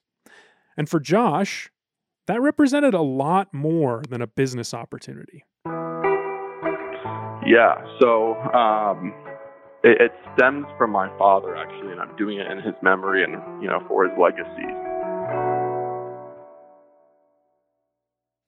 And 0.76 0.88
for 0.88 1.00
Josh, 1.00 1.72
that 2.28 2.42
represented 2.42 2.94
a 2.94 3.02
lot 3.02 3.54
more 3.54 4.04
than 4.10 4.22
a 4.22 4.28
business 4.28 4.74
opportunity. 4.74 5.44
Yeah, 7.48 7.76
so 8.02 8.36
um, 8.52 9.14
it, 9.82 10.02
it 10.02 10.12
stems 10.36 10.66
from 10.78 10.92
my 10.92 11.08
father 11.18 11.56
actually, 11.56 11.94
and 11.94 12.02
I'm 12.02 12.14
doing 12.18 12.40
it 12.40 12.52
in 12.52 12.58
his 12.58 12.76
memory 12.82 13.24
and 13.24 13.36
you 13.64 13.70
know 13.70 13.82
for 13.88 14.04
his 14.04 14.12
legacy. 14.20 14.68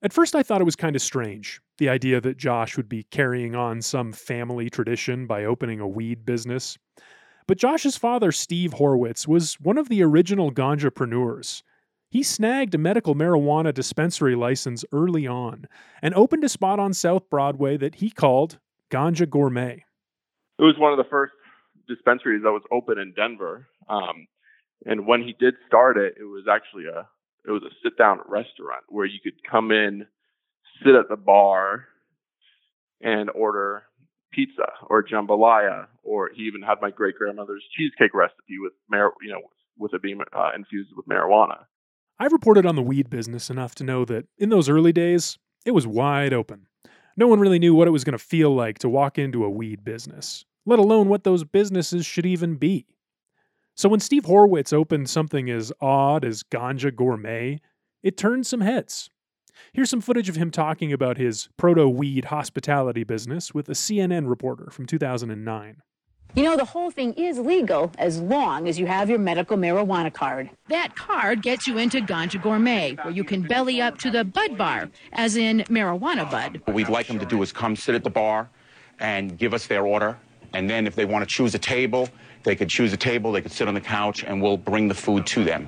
At 0.01 0.11
first, 0.11 0.35
I 0.35 0.43
thought 0.43 0.59
it 0.59 0.65
was 0.65 0.75
kind 0.75 0.97
of 0.97 1.01
strange 1.01 1.61
the 1.77 1.87
idea 1.87 2.19
that 2.19 2.35
Josh 2.35 2.75
would 2.75 2.89
be 2.89 3.03
carrying 3.03 3.55
on 3.55 3.81
some 3.81 4.11
family 4.11 4.69
tradition 4.69 5.27
by 5.27 5.45
opening 5.45 5.79
a 5.79 5.87
weed 5.87 6.25
business. 6.25 6.77
But 7.47 7.57
Josh's 7.57 7.95
father, 7.95 8.33
Steve 8.33 8.73
Horwitz, 8.73 9.27
was 9.29 9.53
one 9.61 9.77
of 9.77 9.87
the 9.87 10.03
original 10.03 10.51
ganjapreneurs. 10.51 11.63
He 12.11 12.21
snagged 12.21 12.75
a 12.75 12.77
medical 12.77 13.15
marijuana 13.15 13.73
dispensary 13.73 14.35
license 14.35 14.83
early 14.91 15.25
on 15.25 15.67
and 16.01 16.13
opened 16.15 16.43
a 16.43 16.49
spot 16.49 16.79
on 16.79 16.93
South 16.93 17.29
Broadway 17.29 17.77
that 17.77 17.95
he 17.95 18.09
called 18.09 18.59
Ganja 18.89 19.29
Gourmet. 19.29 19.83
It 20.57 20.63
was 20.63 20.75
one 20.77 20.91
of 20.91 20.97
the 20.97 21.09
first 21.09 21.33
dispensaries 21.87 22.43
that 22.43 22.51
was 22.51 22.63
open 22.71 22.97
in 22.97 23.13
Denver. 23.13 23.67
Um, 23.87 24.27
and 24.85 25.07
when 25.07 25.21
he 25.21 25.35
did 25.39 25.55
start 25.67 25.97
it, 25.97 26.15
it 26.19 26.23
was 26.23 26.45
actually 26.49 26.85
a 26.85 27.07
it 27.45 27.51
was 27.51 27.63
a 27.63 27.73
sit 27.83 27.97
down 27.97 28.19
restaurant 28.27 28.83
where 28.89 29.05
you 29.05 29.19
could 29.23 29.33
come 29.49 29.71
in, 29.71 30.05
sit 30.83 30.93
at 30.93 31.09
the 31.09 31.15
bar, 31.15 31.85
and 33.01 33.29
order 33.29 33.83
pizza 34.31 34.67
or 34.89 35.03
jambalaya, 35.03 35.87
or 36.03 36.29
he 36.35 36.43
even 36.43 36.61
had 36.61 36.75
my 36.81 36.91
great 36.91 37.15
grandmother's 37.15 37.63
cheesecake 37.75 38.13
recipe 38.13 38.59
with 38.59 38.73
mar- 38.89 39.13
you 39.21 39.31
know 39.31 39.41
with 39.77 39.93
it 39.93 40.01
being 40.01 40.19
uh, 40.33 40.49
infused 40.55 40.91
with 40.95 41.07
marijuana. 41.07 41.65
I've 42.19 42.33
reported 42.33 42.65
on 42.65 42.75
the 42.75 42.81
weed 42.81 43.09
business 43.09 43.49
enough 43.49 43.75
to 43.75 43.83
know 43.83 44.03
that 44.05 44.25
in 44.37 44.49
those 44.49 44.67
early 44.67 44.91
days, 44.91 45.37
it 45.65 45.71
was 45.71 45.87
wide 45.87 46.33
open. 46.33 46.67
No 47.19 47.27
one 47.27 47.41
really 47.41 47.59
knew 47.59 47.75
what 47.75 47.89
it 47.89 47.91
was 47.91 48.05
going 48.05 48.17
to 48.17 48.17
feel 48.17 48.55
like 48.55 48.79
to 48.79 48.87
walk 48.87 49.17
into 49.17 49.43
a 49.43 49.49
weed 49.49 49.83
business, 49.83 50.45
let 50.65 50.79
alone 50.79 51.09
what 51.09 51.25
those 51.25 51.43
businesses 51.43 52.05
should 52.05 52.25
even 52.25 52.55
be. 52.55 52.85
So 53.75 53.89
when 53.89 53.99
Steve 53.99 54.23
Horwitz 54.23 54.71
opened 54.71 55.09
something 55.09 55.49
as 55.49 55.73
odd 55.81 56.23
as 56.23 56.43
Ganja 56.43 56.95
Gourmet, 56.95 57.59
it 58.01 58.15
turned 58.15 58.47
some 58.47 58.61
heads. 58.61 59.09
Here's 59.73 59.89
some 59.89 59.99
footage 59.99 60.29
of 60.29 60.37
him 60.37 60.49
talking 60.49 60.93
about 60.93 61.17
his 61.17 61.49
proto 61.57 61.89
weed 61.89 62.23
hospitality 62.23 63.03
business 63.03 63.53
with 63.53 63.67
a 63.67 63.73
CNN 63.73 64.29
reporter 64.29 64.69
from 64.71 64.85
2009. 64.85 65.81
You 66.35 66.43
know, 66.43 66.55
the 66.55 66.65
whole 66.65 66.91
thing 66.91 67.13
is 67.13 67.39
legal 67.39 67.91
as 67.97 68.21
long 68.21 68.67
as 68.67 68.77
you 68.77 68.85
have 68.85 69.09
your 69.09 69.17
medical 69.17 69.57
marijuana 69.57 70.13
card. 70.13 70.49
That 70.67 70.95
card 70.95 71.41
gets 71.41 71.65
you 71.65 71.79
into 71.79 72.01
Ganja 72.01 72.41
Gourmet, 72.41 72.95
where 73.01 73.13
you 73.13 73.23
can 73.23 73.41
belly 73.41 73.81
up 73.81 73.97
to 73.99 74.11
the 74.11 74.23
bud 74.23 74.55
bar, 74.57 74.89
as 75.11 75.35
in 75.35 75.59
marijuana 75.69 76.29
bud. 76.29 76.61
What 76.65 76.75
we'd 76.75 76.87
like 76.87 77.07
them 77.07 77.17
to 77.19 77.25
do 77.25 77.41
is 77.41 77.51
come 77.51 77.75
sit 77.75 77.95
at 77.95 78.03
the 78.03 78.11
bar 78.11 78.49
and 78.99 79.37
give 79.37 79.55
us 79.55 79.65
their 79.65 79.85
order. 79.85 80.17
And 80.53 80.69
then 80.69 80.87
if 80.87 80.95
they 80.95 81.05
want 81.05 81.27
to 81.27 81.33
choose 81.33 81.53
a 81.55 81.59
table, 81.59 82.09
they 82.43 82.55
could 82.55 82.69
choose 82.69 82.93
a 82.93 82.97
table, 82.97 83.31
they 83.31 83.41
could 83.41 83.51
sit 83.51 83.67
on 83.67 83.73
the 83.73 83.81
couch, 83.81 84.23
and 84.23 84.41
we'll 84.41 84.57
bring 84.57 84.87
the 84.87 84.95
food 84.95 85.25
to 85.27 85.43
them. 85.43 85.67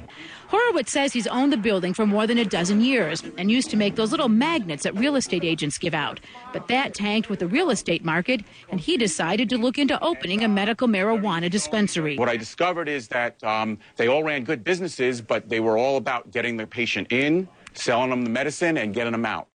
Horwitz 0.49 0.89
says 0.89 1.13
he's 1.13 1.27
owned 1.27 1.53
the 1.53 1.57
building 1.57 1.93
for 1.93 2.05
more 2.05 2.27
than 2.27 2.37
a 2.37 2.43
dozen 2.43 2.81
years 2.81 3.23
and 3.37 3.49
used 3.49 3.69
to 3.69 3.77
make 3.77 3.95
those 3.95 4.11
little 4.11 4.27
magnets 4.27 4.83
that 4.83 4.93
real 4.97 5.15
estate 5.15 5.45
agents 5.45 5.77
give 5.77 5.93
out. 5.93 6.19
But 6.51 6.67
that 6.67 6.93
tanked 6.93 7.29
with 7.29 7.39
the 7.39 7.47
real 7.47 7.69
estate 7.69 8.03
market, 8.03 8.41
and 8.69 8.77
he 8.77 8.97
decided 8.97 9.49
to 9.49 9.57
look 9.57 9.77
into 9.77 10.01
opening 10.03 10.43
a 10.43 10.49
medical 10.49 10.89
marijuana 10.89 11.49
dispensary. 11.49 12.17
What 12.17 12.27
I 12.27 12.35
discovered 12.35 12.89
is 12.89 13.07
that 13.09 13.41
um, 13.45 13.77
they 13.95 14.07
all 14.07 14.23
ran 14.23 14.43
good 14.43 14.61
businesses, 14.63 15.21
but 15.21 15.47
they 15.47 15.61
were 15.61 15.77
all 15.77 15.95
about 15.95 16.31
getting 16.31 16.57
the 16.57 16.67
patient 16.67 17.13
in, 17.13 17.47
selling 17.73 18.09
them 18.09 18.23
the 18.23 18.29
medicine, 18.29 18.77
and 18.77 18.93
getting 18.93 19.13
them 19.13 19.25
out. 19.25 19.47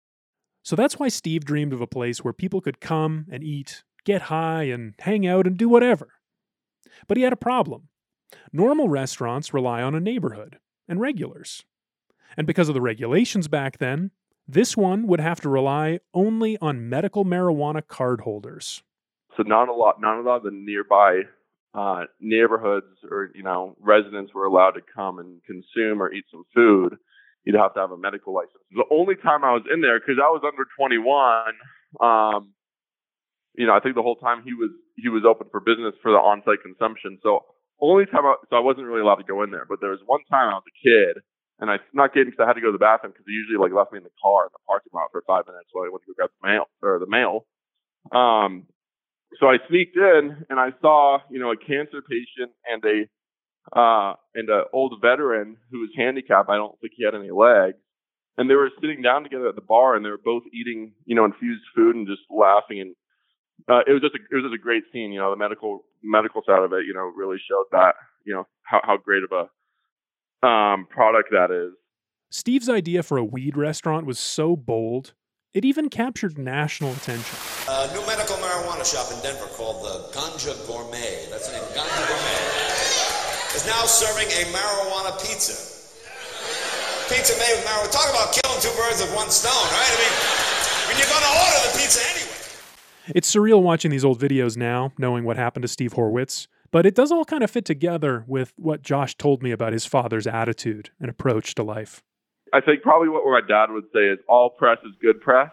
So 0.63 0.77
that's 0.77 0.99
why 0.99 1.09
Steve 1.09 1.45
dreamed 1.45 1.73
of 1.73 1.81
a 1.81 1.89
place 1.89 2.23
where 2.23 2.33
people 2.33 2.61
could 2.61 2.81
come 2.81 3.27
and 3.31 3.43
eat, 3.43 3.83
get 4.05 4.23
high, 4.23 4.65
and 4.65 4.95
hang 5.01 5.27
out 5.27 5.47
and 5.47 5.57
do 5.57 5.69
whatever. 5.69 6.09
But 7.07 7.17
he 7.17 7.23
had 7.23 7.33
a 7.33 7.37
problem. 7.37 7.89
Normal 8.53 8.89
restaurants 8.89 9.55
rely 9.55 9.83
on 9.83 9.95
a 9.95 10.01
neighborhood 10.01 10.59
and 10.89 11.01
regulars. 11.01 11.65
And 12.37 12.47
because 12.47 12.69
of 12.69 12.75
the 12.75 12.81
regulations 12.81 13.49
back 13.49 13.79
then, 13.79 14.11
this 14.47 14.77
one 14.77 15.07
would 15.07 15.21
have 15.21 15.41
to 15.41 15.49
rely 15.49 16.01
only 16.13 16.59
on 16.59 16.89
medical 16.89 17.25
marijuana 17.25 17.87
card 17.87 18.23
holders. 18.23 18.83
So 19.37 19.43
not 19.43 19.69
a 19.69 19.73
lot, 19.73 20.01
not 20.01 20.19
a 20.19 20.23
lot 20.23 20.37
of 20.37 20.43
the 20.45 20.51
nearby 20.53 21.23
uh, 21.75 22.05
neighborhoods 22.21 22.87
or 23.11 23.31
you 23.35 23.43
know 23.43 23.77
residents 23.81 24.33
were 24.33 24.45
allowed 24.45 24.73
to 24.73 24.81
come 24.95 25.19
and 25.19 25.43
consume 25.45 26.03
or 26.03 26.13
eat 26.13 26.25
some 26.31 26.45
food. 26.55 26.97
You'd 27.45 27.57
have 27.57 27.75
to 27.75 27.81
have 27.81 27.91
a 27.91 27.99
medical 27.99 28.33
license. 28.33 28.63
The 28.71 28.85
only 28.91 29.17
time 29.17 29.45
I 29.45 29.53
was 29.53 29.65
in 29.73 29.81
there 29.81 29.99
because 29.99 30.17
I 30.23 30.29
was 30.29 30.43
under 30.45 30.65
21. 30.79 31.53
Um, 32.01 32.53
you 33.55 33.67
know, 33.67 33.75
I 33.75 33.81
think 33.81 33.95
the 33.95 34.03
whole 34.03 34.17
time 34.17 34.43
he 34.45 34.55
was 34.55 34.71
he 34.97 35.09
was 35.09 35.25
open 35.27 35.49
for 35.51 35.61
business 35.61 35.95
for 36.03 36.11
the 36.11 36.19
on-site 36.19 36.63
consumption. 36.63 37.19
So 37.23 37.45
only 37.81 38.07
time 38.07 38.27
I, 38.27 38.35
so 38.51 38.57
I 38.57 38.61
wasn't 38.61 38.87
really 38.87 39.01
allowed 39.01 39.23
to 39.23 39.29
go 39.29 39.43
in 39.43 39.51
there. 39.51 39.67
But 39.69 39.81
there 39.81 39.91
was 39.91 40.03
one 40.07 40.23
time 40.31 40.51
I 40.51 40.59
was 40.59 40.67
a 40.67 40.77
kid 40.83 41.23
and 41.61 41.71
I 41.71 41.79
not 41.93 42.13
kidding 42.13 42.31
because 42.31 42.43
I 42.43 42.47
had 42.47 42.59
to 42.59 42.61
go 42.61 42.69
to 42.69 42.79
the 42.79 42.83
bathroom 42.83 43.13
because 43.13 43.27
he 43.27 43.35
usually 43.35 43.63
like 43.63 43.73
left 43.73 43.93
me 43.93 43.99
in 43.99 44.05
the 44.05 44.19
car 44.21 44.47
in 44.47 44.53
the 44.53 44.63
parking 44.67 44.93
lot 44.95 45.11
for 45.11 45.23
five 45.27 45.47
minutes 45.47 45.71
while 45.73 45.87
I 45.87 45.91
went 45.91 46.03
to 46.05 46.13
go 46.13 46.19
grab 46.19 46.31
the 46.35 46.47
mail 46.47 46.65
or 46.83 46.99
the 46.99 47.11
mail. 47.11 47.47
Um, 48.13 48.67
so 49.41 49.47
I 49.47 49.59
sneaked 49.69 49.97
in 49.97 50.47
and 50.51 50.59
I 50.59 50.71
saw 50.81 51.19
you 51.31 51.39
know 51.39 51.51
a 51.51 51.59
cancer 51.59 52.03
patient 52.03 52.53
and 52.67 52.83
a 52.85 53.07
uh, 53.73 54.15
and 54.35 54.49
an 54.49 54.65
old 54.73 54.95
veteran 55.01 55.57
who 55.71 55.81
was 55.81 55.91
handicapped. 55.97 56.51
I 56.51 56.57
don't 56.57 56.79
think 56.81 56.93
he 56.97 57.05
had 57.05 57.15
any 57.15 57.31
legs. 57.31 57.79
And 58.37 58.51
they 58.51 58.55
were 58.55 58.71
sitting 58.81 59.01
down 59.01 59.23
together 59.23 59.49
at 59.49 59.55
the 59.55 59.63
bar, 59.63 59.95
and 59.95 60.05
they 60.05 60.11
were 60.11 60.19
both 60.23 60.43
eating, 60.53 60.93
you 61.07 61.15
know, 61.15 61.25
infused 61.25 61.63
food 61.75 61.95
and 61.95 62.07
just 62.07 62.23
laughing. 62.29 62.81
And 62.81 62.97
uh, 63.69 63.81
it 63.87 63.93
was 63.93 64.03
just 64.03 64.15
a, 64.15 64.19
it 64.31 64.35
was 64.35 64.45
just 64.45 64.55
a 64.55 64.59
great 64.59 64.85
scene. 64.93 65.13
You 65.13 65.21
know, 65.21 65.31
the 65.31 65.37
medical 65.37 65.85
medical 66.03 66.43
side 66.47 66.63
of 66.63 66.73
it, 66.73 66.87
you 66.87 66.95
know, 66.95 67.13
really 67.17 67.39
showed 67.49 67.67
that, 67.73 67.95
you 68.25 68.35
know, 68.35 68.47
how 68.63 68.81
how 68.83 68.97
great 68.97 69.23
of 69.23 69.33
a 69.33 70.47
um, 70.47 70.87
product 70.91 71.31
that 71.31 71.51
is. 71.51 71.73
Steve's 72.31 72.69
idea 72.69 73.03
for 73.03 73.17
a 73.17 73.25
weed 73.25 73.57
restaurant 73.57 74.07
was 74.07 74.19
so 74.19 74.57
bold, 74.57 75.15
it 75.55 75.65
even 75.65 75.89
captured 75.89 76.37
national 76.37 76.91
attention. 76.93 77.39
A 77.71 77.87
new 77.95 78.03
medical 78.11 78.35
marijuana 78.43 78.83
shop 78.83 79.07
in 79.15 79.23
Denver 79.23 79.47
called 79.55 79.87
the 79.87 80.11
Ganja 80.11 80.51
Gourmet. 80.67 81.31
That's 81.31 81.47
the 81.47 81.55
name, 81.55 81.63
Ganja 81.71 82.03
Gourmet. 82.11 82.43
Is 83.55 83.63
now 83.71 83.87
serving 83.87 84.27
a 84.35 84.51
marijuana 84.51 85.15
pizza. 85.23 85.55
Pizza 87.07 87.39
made 87.39 87.55
with 87.55 87.65
marijuana. 87.71 87.95
Talk 87.95 88.11
about 88.11 88.35
killing 88.35 88.59
two 88.59 88.75
birds 88.75 88.99
with 88.99 89.15
one 89.15 89.31
stone, 89.31 89.55
right? 89.71 89.93
I 89.95 89.99
mean, 90.03 90.15
when 90.91 90.99
you're 90.99 91.07
going 91.07 91.23
to 91.23 91.35
order 91.39 91.61
the 91.71 91.73
pizza 91.73 91.74
anyway. 91.74 91.74
It's 93.09 93.35
surreal 93.35 93.63
watching 93.63 93.91
these 93.91 94.05
old 94.05 94.21
videos 94.21 94.57
now, 94.57 94.93
knowing 94.97 95.25
what 95.25 95.37
happened 95.37 95.63
to 95.63 95.69
Steve 95.69 95.93
Horwitz, 95.95 96.47
but 96.71 96.87
it 96.87 96.95
does 96.95 97.13
all 97.13 97.25
kind 97.25 97.45
of 97.45 97.51
fit 97.51 97.65
together 97.65 98.25
with 98.27 98.53
what 98.57 98.83
Josh 98.83 99.15
told 99.17 99.43
me 99.43 99.51
about 99.51 99.73
his 99.73 99.85
father's 99.85 100.27
attitude 100.27 100.91
and 101.01 101.11
approach 101.11 101.55
to 101.57 101.63
life. 101.63 102.03
I 102.53 102.61
think 102.61 102.83
probably 102.83 103.09
what 103.09 103.25
my 103.25 103.41
dad 103.47 103.71
would 103.71 103.85
say 103.93 104.07
is 104.07 104.19
all 104.29 104.51
press 104.51 104.79
is 104.85 104.93
good 105.03 105.21
press. 105.21 105.51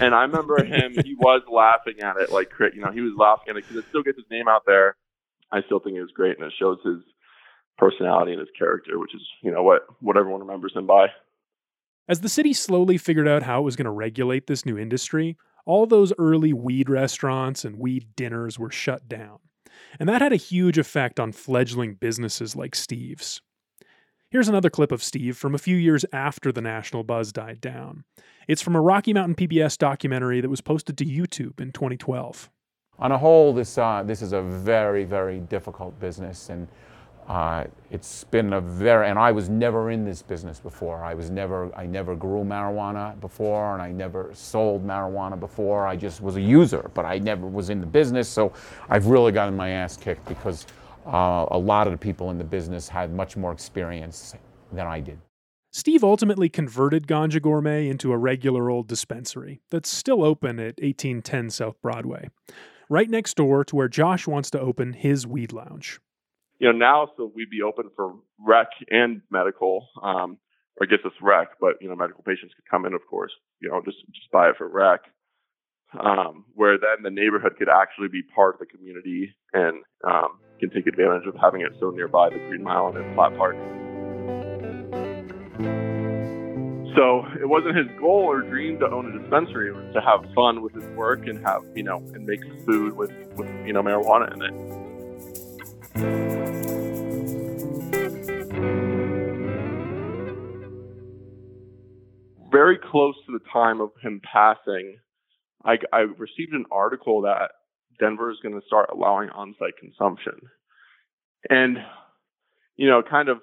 And 0.00 0.14
I 0.14 0.22
remember 0.22 0.62
him, 0.64 0.94
he 1.04 1.14
was 1.18 1.42
laughing 1.50 2.00
at 2.00 2.16
it 2.16 2.30
like, 2.30 2.50
you 2.74 2.80
know, 2.80 2.92
he 2.92 3.00
was 3.00 3.12
laughing 3.16 3.50
at 3.50 3.56
it 3.56 3.64
because 3.64 3.76
it 3.76 3.84
still 3.88 4.02
gets 4.02 4.16
his 4.16 4.26
name 4.30 4.46
out 4.46 4.62
there. 4.66 4.96
I 5.50 5.62
still 5.62 5.80
think 5.80 5.96
it 5.96 6.02
was 6.02 6.10
great 6.14 6.38
and 6.38 6.46
it 6.46 6.52
shows 6.58 6.78
his 6.84 6.98
personality 7.76 8.32
and 8.32 8.40
his 8.40 8.50
character, 8.58 8.98
which 8.98 9.14
is, 9.14 9.22
you 9.42 9.50
know, 9.50 9.62
what, 9.62 9.82
what 10.00 10.16
everyone 10.16 10.40
remembers 10.40 10.72
him 10.74 10.86
by. 10.86 11.08
As 12.08 12.20
the 12.20 12.28
city 12.28 12.52
slowly 12.52 12.98
figured 12.98 13.28
out 13.28 13.42
how 13.42 13.60
it 13.60 13.64
was 13.64 13.76
going 13.76 13.84
to 13.84 13.90
regulate 13.90 14.46
this 14.46 14.64
new 14.64 14.78
industry, 14.78 15.36
all 15.68 15.86
those 15.86 16.14
early 16.18 16.54
weed 16.54 16.88
restaurants 16.88 17.62
and 17.62 17.78
weed 17.78 18.06
dinners 18.16 18.58
were 18.58 18.70
shut 18.70 19.06
down. 19.06 19.38
And 20.00 20.08
that 20.08 20.22
had 20.22 20.32
a 20.32 20.36
huge 20.36 20.78
effect 20.78 21.20
on 21.20 21.30
fledgling 21.30 21.94
businesses 21.94 22.56
like 22.56 22.74
Steve's. 22.74 23.42
Here's 24.30 24.48
another 24.48 24.70
clip 24.70 24.90
of 24.90 25.02
Steve 25.02 25.36
from 25.36 25.54
a 25.54 25.58
few 25.58 25.76
years 25.76 26.06
after 26.10 26.50
the 26.52 26.62
national 26.62 27.04
buzz 27.04 27.34
died 27.34 27.60
down. 27.60 28.04
It's 28.48 28.62
from 28.62 28.76
a 28.76 28.80
Rocky 28.80 29.12
Mountain 29.12 29.34
PBS 29.34 29.76
documentary 29.76 30.40
that 30.40 30.48
was 30.48 30.62
posted 30.62 30.96
to 30.98 31.04
YouTube 31.04 31.60
in 31.60 31.72
2012. 31.72 32.50
On 32.98 33.12
a 33.12 33.18
whole, 33.18 33.52
this, 33.52 33.76
uh, 33.76 34.02
this 34.02 34.22
is 34.22 34.32
a 34.32 34.40
very, 34.40 35.04
very 35.04 35.38
difficult 35.38 36.00
business, 36.00 36.48
and 36.48 36.66
uh, 37.28 37.64
it's 37.90 38.24
been 38.24 38.54
a 38.54 38.60
very, 38.60 39.06
and 39.06 39.18
I 39.18 39.32
was 39.32 39.50
never 39.50 39.90
in 39.90 40.02
this 40.02 40.22
business 40.22 40.60
before. 40.60 41.04
I 41.04 41.12
was 41.12 41.28
never, 41.28 41.70
I 41.76 41.84
never 41.84 42.16
grew 42.16 42.42
marijuana 42.42 43.20
before, 43.20 43.74
and 43.74 43.82
I 43.82 43.92
never 43.92 44.30
sold 44.32 44.86
marijuana 44.86 45.38
before. 45.38 45.86
I 45.86 45.94
just 45.94 46.22
was 46.22 46.36
a 46.36 46.40
user, 46.40 46.90
but 46.94 47.04
I 47.04 47.18
never 47.18 47.46
was 47.46 47.68
in 47.68 47.80
the 47.80 47.86
business. 47.86 48.30
So 48.30 48.54
I've 48.88 49.06
really 49.06 49.30
gotten 49.30 49.54
my 49.54 49.68
ass 49.68 49.94
kicked 49.94 50.26
because 50.26 50.66
uh, 51.06 51.44
a 51.50 51.58
lot 51.58 51.86
of 51.86 51.92
the 51.92 51.98
people 51.98 52.30
in 52.30 52.38
the 52.38 52.44
business 52.44 52.88
had 52.88 53.12
much 53.12 53.36
more 53.36 53.52
experience 53.52 54.34
than 54.72 54.86
I 54.86 55.00
did. 55.00 55.18
Steve 55.70 56.02
ultimately 56.02 56.48
converted 56.48 57.06
Ganja 57.06 57.42
Gourmet 57.42 57.90
into 57.90 58.10
a 58.10 58.16
regular 58.16 58.70
old 58.70 58.88
dispensary 58.88 59.60
that's 59.70 59.90
still 59.90 60.24
open 60.24 60.58
at 60.58 60.80
1810 60.80 61.50
South 61.50 61.76
Broadway, 61.82 62.30
right 62.88 63.10
next 63.10 63.36
door 63.36 63.64
to 63.66 63.76
where 63.76 63.88
Josh 63.88 64.26
wants 64.26 64.50
to 64.52 64.60
open 64.60 64.94
his 64.94 65.26
weed 65.26 65.52
lounge 65.52 66.00
you 66.58 66.70
know, 66.70 66.76
now 66.76 67.08
so 67.16 67.30
we'd 67.34 67.50
be 67.50 67.62
open 67.62 67.90
for 67.94 68.14
rec 68.38 68.68
and 68.90 69.22
medical, 69.30 69.88
um, 70.02 70.38
or 70.76 70.86
I 70.86 70.86
guess 70.86 70.98
it's 71.04 71.14
rec, 71.22 71.48
but 71.60 71.74
you 71.80 71.88
know, 71.88 71.96
medical 71.96 72.22
patients 72.22 72.54
could 72.54 72.68
come 72.70 72.84
in, 72.84 72.94
of 72.94 73.00
course, 73.08 73.32
you 73.60 73.68
know, 73.68 73.80
just 73.84 73.98
just 74.12 74.30
buy 74.32 74.50
it 74.50 74.56
for 74.56 74.68
rec. 74.68 75.00
Um, 75.98 76.44
where 76.52 76.76
then 76.76 77.02
the 77.02 77.10
neighborhood 77.10 77.52
could 77.58 77.70
actually 77.70 78.08
be 78.08 78.22
part 78.22 78.56
of 78.56 78.60
the 78.60 78.66
community 78.66 79.34
and 79.54 79.82
um, 80.06 80.38
can 80.60 80.68
take 80.68 80.86
advantage 80.86 81.26
of 81.26 81.34
having 81.40 81.62
it 81.62 81.72
so 81.80 81.90
nearby 81.90 82.28
the 82.28 82.36
Green 82.36 82.62
Mile 82.62 82.94
and 82.94 83.14
Platt 83.14 83.34
Park. 83.38 83.56
So 86.94 87.24
it 87.40 87.48
wasn't 87.48 87.76
his 87.76 87.86
goal 87.98 88.24
or 88.28 88.42
dream 88.42 88.78
to 88.80 88.86
own 88.86 89.14
a 89.14 89.18
dispensary. 89.18 89.68
It 89.70 89.76
was 89.76 89.94
to 89.94 90.00
have 90.00 90.26
fun 90.34 90.60
with 90.60 90.74
his 90.74 90.84
work 90.96 91.26
and 91.26 91.42
have, 91.46 91.62
you 91.74 91.84
know, 91.84 91.98
and 92.12 92.26
make 92.26 92.42
food 92.66 92.96
with, 92.96 93.12
with 93.36 93.48
you 93.64 93.72
know, 93.72 93.82
marijuana 93.82 94.34
in 94.34 94.42
it. 94.42 94.87
Very 102.58 102.76
close 102.76 103.14
to 103.24 103.32
the 103.32 103.44
time 103.52 103.80
of 103.80 103.90
him 104.02 104.20
passing, 104.24 104.96
I, 105.64 105.78
I 105.92 105.98
received 106.18 106.54
an 106.54 106.64
article 106.72 107.22
that 107.22 107.52
Denver 108.00 108.32
is 108.32 108.38
going 108.42 108.58
to 108.60 108.66
start 108.66 108.90
allowing 108.92 109.30
on-site 109.30 109.76
consumption, 109.78 110.34
and 111.48 111.78
you 112.74 112.88
know, 112.88 113.00
kind 113.08 113.28
of, 113.28 113.38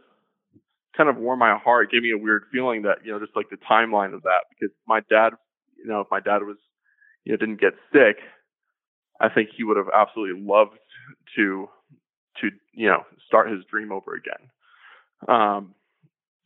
kind 0.98 1.10
of 1.10 1.16
warmed 1.16 1.40
my 1.40 1.58
heart. 1.58 1.92
Gave 1.92 2.02
me 2.02 2.12
a 2.12 2.18
weird 2.18 2.44
feeling 2.52 2.82
that 2.82 3.06
you 3.06 3.14
know, 3.14 3.20
just 3.20 3.38
like 3.38 3.50
the 3.50 3.58
timeline 3.72 4.14
of 4.14 4.24
that, 4.24 4.42
because 4.50 4.76
my 4.86 5.00
dad, 5.10 5.30
you 5.78 5.88
know, 5.88 6.02
if 6.02 6.08
my 6.12 6.20
dad 6.20 6.40
was, 6.44 6.58
you 7.24 7.32
know, 7.32 7.38
didn't 7.38 7.62
get 7.62 7.74
sick, 7.94 8.18
I 9.22 9.30
think 9.30 9.50
he 9.56 9.64
would 9.64 9.78
have 9.78 9.92
absolutely 9.96 10.44
loved 10.46 10.78
to, 11.38 11.70
to 12.42 12.50
you 12.74 12.88
know, 12.88 13.04
start 13.28 13.50
his 13.50 13.64
dream 13.72 13.94
over 13.94 14.14
again. 14.14 14.44
Um, 15.30 15.74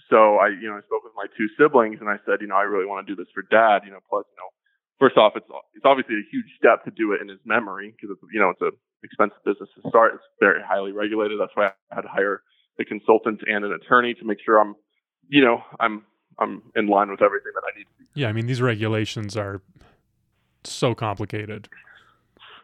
so 0.10 0.38
I, 0.38 0.50
you 0.50 0.68
know, 0.68 0.78
I 0.78 0.82
spoke 0.82 1.04
with 1.04 1.14
my 1.16 1.26
two 1.38 1.48
siblings 1.58 1.98
and 2.02 2.10
I 2.10 2.18
said, 2.26 2.42
you 2.42 2.48
know, 2.48 2.56
I 2.56 2.64
really 2.64 2.86
want 2.86 3.06
to 3.06 3.10
do 3.10 3.16
this 3.16 3.30
for 3.34 3.44
dad, 3.44 3.86
you 3.86 3.92
know, 3.92 4.00
plus, 4.10 4.26
you 4.30 4.38
know, 4.42 4.50
first 4.98 5.18
off, 5.18 5.34
it's, 5.36 5.46
it's 5.76 5.86
obviously 5.86 6.16
a 6.16 6.26
huge 6.32 6.50
step 6.58 6.84
to 6.86 6.92
do 6.92 7.14
it 7.14 7.22
in 7.22 7.30
his 7.30 7.40
memory 7.46 7.94
because 7.94 8.16
it's, 8.18 8.22
you 8.34 8.40
know, 8.40 8.50
it's 8.50 8.62
a 8.62 8.72
expensive 9.04 9.40
business 9.46 9.70
to 9.76 9.90
start. 9.90 10.16
It's 10.16 10.24
very 10.40 10.62
highly 10.66 10.92
regulated. 10.92 11.40
That's 11.40 11.54
why 11.54 11.72
I 11.92 11.96
had 11.96 12.02
to 12.02 12.10
hire 12.10 12.42
a 12.80 12.86
consultant 12.86 13.42
and 13.48 13.64
an 13.64 13.72
attorney 13.72 14.14
to 14.16 14.26
make 14.26 14.40
sure 14.44 14.60
I'm, 14.60 14.76
you 15.28 15.44
know, 15.44 15.62
I'm, 15.80 16.04
I'm 16.40 16.64
in 16.76 16.88
line 16.88 17.10
with 17.12 17.22
everything 17.22 17.52
that 17.54 17.64
I 17.64 17.78
need 17.78 17.86
to 17.86 17.96
be. 18.00 18.22
Yeah. 18.22 18.30
I 18.30 18.34
mean, 18.34 18.48
these 18.48 18.62
regulations 18.62 19.38
are 19.38 19.62
so 20.64 20.96
complicated. 20.96 21.70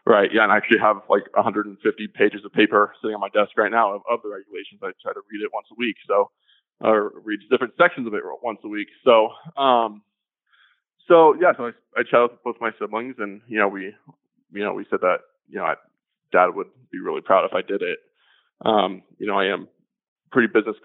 Right. 0.04 0.30
Yeah. 0.32 0.44
And 0.44 0.52
I 0.52 0.56
actually 0.56 0.78
have 0.78 1.02
like 1.08 1.24
150 1.34 1.78
pages 2.14 2.44
of 2.44 2.52
paper 2.52 2.94
sitting 3.00 3.14
on 3.14 3.20
my 3.20 3.28
desk 3.30 3.56
right 3.56 3.70
now 3.70 3.94
of, 3.94 4.02
of 4.10 4.20
the 4.22 4.28
regulations. 4.28 4.80
I 4.82 4.92
try 5.02 5.12
to 5.12 5.20
read 5.30 5.42
it 5.44 5.50
once 5.52 5.66
a 5.70 5.76
week. 5.76 5.96
So, 6.06 6.30
or 6.80 7.12
reads 7.24 7.42
different 7.50 7.74
sections 7.78 8.06
of 8.06 8.14
it 8.14 8.22
once 8.42 8.58
a 8.64 8.68
week. 8.68 8.88
So, 9.04 9.30
um, 9.60 10.02
so 11.08 11.34
yeah, 11.40 11.52
so 11.56 11.66
I, 11.66 11.70
I 11.96 12.02
chatted 12.02 12.30
with 12.32 12.42
both 12.44 12.56
my 12.60 12.70
siblings, 12.80 13.16
and 13.18 13.40
you 13.46 13.58
know, 13.58 13.68
we, 13.68 13.94
you 14.52 14.64
know, 14.64 14.74
we 14.74 14.86
said 14.90 15.00
that 15.02 15.18
you 15.48 15.58
know, 15.58 15.64
I, 15.64 15.74
Dad 16.32 16.54
would 16.54 16.68
be 16.90 16.98
really 16.98 17.20
proud 17.20 17.44
if 17.44 17.54
I 17.54 17.62
did 17.62 17.82
it. 17.82 17.98
Um, 18.64 19.02
you 19.18 19.26
know, 19.26 19.38
I 19.38 19.46
am 19.46 19.68
pretty 20.32 20.48
business 20.52 20.76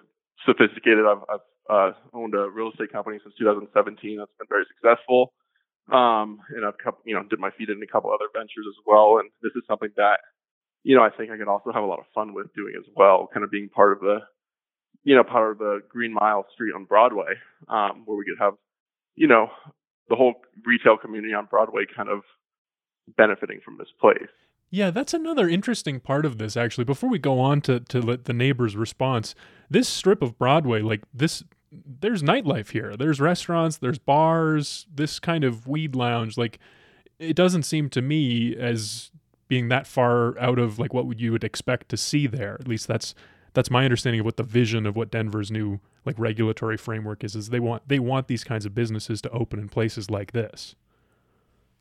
sophisticated. 0.45 1.05
I've, 1.05 1.23
I've 1.29 1.47
uh, 1.69 1.91
owned 2.13 2.35
a 2.35 2.49
real 2.49 2.69
estate 2.69 2.91
company 2.91 3.19
since 3.23 3.35
2017. 3.39 4.17
That's 4.17 4.31
been 4.37 4.47
very 4.49 4.65
successful. 4.67 5.33
Um, 5.91 6.39
and 6.55 6.65
I've, 6.65 6.75
you 7.05 7.15
know, 7.15 7.23
did 7.29 7.39
my 7.39 7.49
feet 7.51 7.69
in 7.69 7.81
a 7.81 7.87
couple 7.87 8.11
other 8.11 8.29
ventures 8.33 8.65
as 8.67 8.79
well. 8.85 9.17
And 9.19 9.29
this 9.41 9.51
is 9.55 9.63
something 9.67 9.89
that, 9.97 10.19
you 10.83 10.95
know, 10.95 11.03
I 11.03 11.09
think 11.09 11.31
I 11.31 11.37
could 11.37 11.47
also 11.47 11.71
have 11.71 11.83
a 11.83 11.87
lot 11.87 11.99
of 11.99 12.05
fun 12.13 12.33
with 12.33 12.53
doing 12.55 12.73
as 12.77 12.85
well, 12.95 13.29
kind 13.33 13.43
of 13.43 13.51
being 13.51 13.69
part 13.69 13.93
of 13.93 13.99
the 13.99 14.19
you 15.03 15.15
know, 15.15 15.23
part 15.23 15.51
of 15.51 15.57
the 15.57 15.79
Green 15.89 16.13
Mile 16.13 16.45
Street 16.53 16.73
on 16.75 16.85
Broadway, 16.85 17.33
um, 17.67 18.03
where 18.05 18.17
we 18.17 18.25
could 18.25 18.43
have, 18.43 18.53
you 19.15 19.27
know, 19.27 19.49
the 20.09 20.15
whole 20.15 20.35
retail 20.65 20.97
community 20.97 21.33
on 21.33 21.45
Broadway 21.45 21.83
kind 21.95 22.09
of 22.09 22.21
benefiting 23.17 23.59
from 23.63 23.77
this 23.77 23.87
place. 23.99 24.29
Yeah, 24.69 24.89
that's 24.89 25.13
another 25.13 25.49
interesting 25.49 25.99
part 25.99 26.25
of 26.25 26.37
this 26.37 26.55
actually. 26.55 26.85
Before 26.85 27.09
we 27.09 27.19
go 27.19 27.39
on 27.39 27.61
to 27.61 27.81
to 27.81 27.99
let 27.99 28.25
the 28.25 28.33
neighbors' 28.33 28.75
response, 28.75 29.35
this 29.69 29.89
strip 29.89 30.21
of 30.21 30.37
Broadway, 30.37 30.81
like 30.81 31.01
this 31.13 31.43
there's 31.71 32.23
nightlife 32.23 32.69
here. 32.71 32.95
There's 32.95 33.19
restaurants, 33.19 33.77
there's 33.77 33.99
bars, 33.99 34.85
this 34.93 35.19
kind 35.19 35.43
of 35.43 35.67
weed 35.67 35.95
lounge. 35.95 36.37
Like 36.37 36.59
it 37.19 37.35
doesn't 37.35 37.63
seem 37.63 37.89
to 37.89 38.01
me 38.01 38.55
as 38.55 39.11
being 39.47 39.67
that 39.67 39.87
far 39.87 40.39
out 40.39 40.59
of 40.59 40.79
like 40.79 40.93
what 40.93 41.19
you 41.19 41.33
would 41.33 41.43
expect 41.43 41.89
to 41.89 41.97
see 41.97 42.25
there. 42.25 42.55
At 42.59 42.67
least 42.67 42.87
that's 42.87 43.13
that's 43.53 43.69
my 43.69 43.83
understanding 43.83 44.21
of 44.21 44.25
what 44.25 44.37
the 44.37 44.43
vision 44.43 44.85
of 44.85 44.95
what 44.95 45.11
Denver's 45.11 45.51
new 45.51 45.79
like 46.05 46.17
regulatory 46.17 46.77
framework 46.77 47.23
is. 47.23 47.35
Is 47.35 47.49
they 47.49 47.59
want 47.59 47.87
they 47.87 47.99
want 47.99 48.27
these 48.27 48.43
kinds 48.43 48.65
of 48.65 48.73
businesses 48.73 49.21
to 49.21 49.29
open 49.31 49.59
in 49.59 49.69
places 49.69 50.09
like 50.09 50.31
this, 50.31 50.75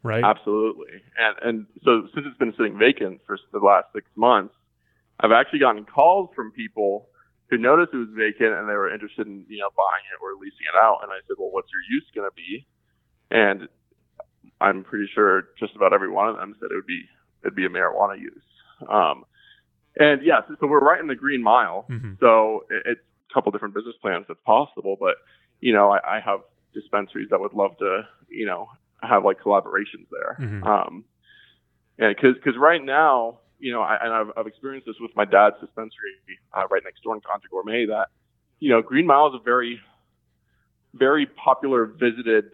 right? 0.02 0.24
Absolutely. 0.24 1.02
And 1.18 1.36
and 1.42 1.66
so 1.84 2.08
since 2.14 2.26
it's 2.26 2.38
been 2.38 2.54
sitting 2.56 2.78
vacant 2.78 3.20
for 3.26 3.38
the 3.52 3.58
last 3.58 3.86
six 3.94 4.06
months, 4.16 4.54
I've 5.20 5.32
actually 5.32 5.60
gotten 5.60 5.84
calls 5.84 6.30
from 6.34 6.52
people 6.52 7.08
who 7.50 7.58
noticed 7.58 7.92
it 7.92 7.98
was 7.98 8.08
vacant 8.14 8.54
and 8.54 8.68
they 8.68 8.74
were 8.74 8.92
interested 8.92 9.26
in 9.26 9.44
you 9.48 9.58
know 9.58 9.70
buying 9.76 10.04
it 10.12 10.22
or 10.22 10.34
leasing 10.34 10.66
it 10.72 10.78
out. 10.78 11.00
And 11.02 11.12
I 11.12 11.18
said, 11.26 11.36
well, 11.38 11.50
what's 11.50 11.68
your 11.72 11.82
use 11.90 12.06
going 12.14 12.28
to 12.28 12.34
be? 12.34 12.66
And 13.30 13.68
I'm 14.60 14.84
pretty 14.84 15.08
sure 15.14 15.44
just 15.58 15.76
about 15.76 15.92
every 15.92 16.10
one 16.10 16.28
of 16.28 16.36
them 16.36 16.54
said 16.60 16.68
it 16.70 16.74
would 16.74 16.86
be 16.86 17.04
it'd 17.42 17.54
be 17.54 17.66
a 17.66 17.70
marijuana 17.70 18.18
use. 18.18 18.42
Um, 18.88 19.24
and 20.00 20.22
yes, 20.24 20.42
so 20.58 20.66
we're 20.66 20.80
right 20.80 21.00
in 21.00 21.06
the 21.06 21.14
green 21.14 21.42
mile. 21.42 21.86
Mm-hmm. 21.88 22.14
So 22.18 22.64
it, 22.70 22.82
it's 22.86 23.00
a 23.30 23.34
couple 23.34 23.52
different 23.52 23.74
business 23.74 23.94
plans 24.00 24.24
that's 24.26 24.40
possible. 24.44 24.96
But 24.98 25.16
you 25.60 25.72
know, 25.72 25.90
I, 25.90 26.16
I 26.16 26.20
have 26.20 26.40
dispensaries 26.74 27.28
that 27.30 27.40
would 27.40 27.52
love 27.52 27.76
to 27.78 28.02
you 28.28 28.46
know 28.46 28.68
have 29.02 29.24
like 29.24 29.40
collaborations 29.40 30.06
there. 30.10 30.36
Mhm. 30.40 30.66
Um, 30.66 31.04
and 31.98 32.16
because 32.16 32.34
because 32.34 32.58
right 32.58 32.82
now, 32.82 33.38
you 33.58 33.72
know, 33.72 33.82
I, 33.82 33.98
and 34.02 34.12
I've, 34.12 34.30
I've 34.36 34.46
experienced 34.46 34.86
this 34.86 34.96
with 35.00 35.14
my 35.14 35.24
dad's 35.24 35.56
dispensary 35.60 36.16
uh, 36.56 36.66
right 36.70 36.82
next 36.82 37.02
door 37.02 37.14
in 37.14 37.20
Ganja 37.20 37.48
Gourmet. 37.50 37.86
That 37.86 38.08
you 38.58 38.70
know, 38.70 38.82
Green 38.82 39.06
Mile 39.06 39.28
is 39.28 39.34
a 39.40 39.44
very 39.44 39.80
very 40.94 41.26
popular 41.26 41.86
visited 41.86 42.46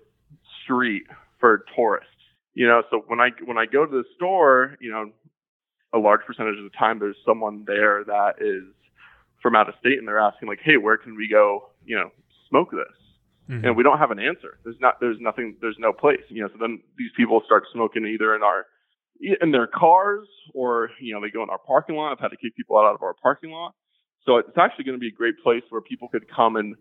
street 0.63 1.05
for 1.39 1.65
tourists. 1.75 2.11
You 2.55 2.67
know, 2.67 2.83
so 2.91 3.05
when 3.07 3.21
I 3.21 3.31
when 3.45 3.59
I 3.59 3.67
go 3.67 3.85
to 3.85 3.91
the 3.91 4.05
store, 4.17 4.77
you 4.81 4.91
know, 4.91 5.13
a 5.95 5.99
large 5.99 6.21
percentage 6.27 6.59
of 6.59 6.65
the 6.65 6.77
time 6.77 6.99
there's 6.99 7.17
someone 7.25 7.65
there 7.67 8.05
that 8.05 8.37
is 8.41 8.65
from 9.43 9.55
out 9.55 9.69
of 9.69 9.75
state 9.81 9.99
and 9.99 10.07
they're 10.07 10.19
asking 10.19 10.49
like, 10.49 10.61
"Hey, 10.63 10.77
where 10.77 10.97
can 10.97 11.17
we 11.17 11.29
go, 11.29 11.71
you 11.85 11.97
know, 11.97 12.11
smoke 12.49 12.71
this?" 12.71 12.97
Mhm. 13.49 13.65
And 13.65 13.77
we 13.77 13.83
don't 13.85 13.99
have 13.99 14.11
an 14.11 14.19
answer. 14.19 14.59
There's 14.65 14.81
not 14.81 14.99
there's 15.01 15.21
nothing 15.21 15.57
there's 15.61 15.79
no 15.79 15.93
place. 15.93 16.23
You 16.29 16.43
know, 16.43 16.49
so 16.49 16.57
then 16.59 16.83
these 16.99 17.13
people 17.17 17.43
start 17.47 17.65
smoking 17.73 18.05
either 18.07 18.35
in 18.35 18.43
our 18.43 18.67
in 19.21 19.51
their 19.51 19.67
cars 19.67 20.29
or, 20.53 20.91
you 21.01 21.15
know, 21.15 21.21
they 21.23 21.31
go 21.31 21.43
in 21.43 21.49
our 21.49 21.59
parking 21.59 21.97
lot. 21.97 22.13
I've 22.13 22.21
had 22.21 22.33
to 22.33 22.37
kick 22.37 22.55
people 22.55 22.77
out 22.77 22.95
of 22.95 23.03
our 23.03 23.15
parking 23.15 23.51
lot. 23.51 23.75
So 24.25 24.37
it's 24.37 24.59
actually 24.59 24.85
going 24.85 24.97
to 24.97 25.01
be 25.01 25.09
a 25.09 25.13
great 25.13 25.39
place 25.43 25.63
where 25.71 25.81
people 25.81 26.09
could 26.09 26.29
come 26.29 26.57
and 26.57 26.77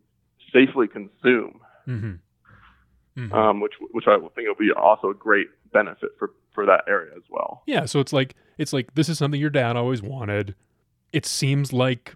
safely 0.52 0.88
consume 0.88 1.62
Mm-hmm. 3.18 3.32
um, 3.34 3.62
which 3.62 3.74
which 3.92 4.06
I 4.08 4.18
think 4.18 4.48
will 4.48 4.56
be 4.56 4.72
also 4.72 5.10
a 5.10 5.14
great 5.14 5.48
benefit 5.72 6.10
for 6.20 6.32
for 6.56 6.66
that 6.66 6.86
area 6.88 7.12
as 7.16 7.24
well. 7.30 7.62
Yeah, 7.68 7.86
so 7.86 8.00
it's 8.00 8.14
like 8.14 8.34
it's 8.58 8.74
like 8.74 8.96
this 8.96 9.10
is 9.10 9.18
something 9.20 9.40
your 9.40 9.50
dad 9.52 9.76
always 9.76 10.02
wanted. 10.02 10.56
It 11.14 11.26
seems 11.26 11.72
like 11.72 12.16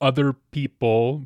other 0.00 0.32
people 0.52 1.24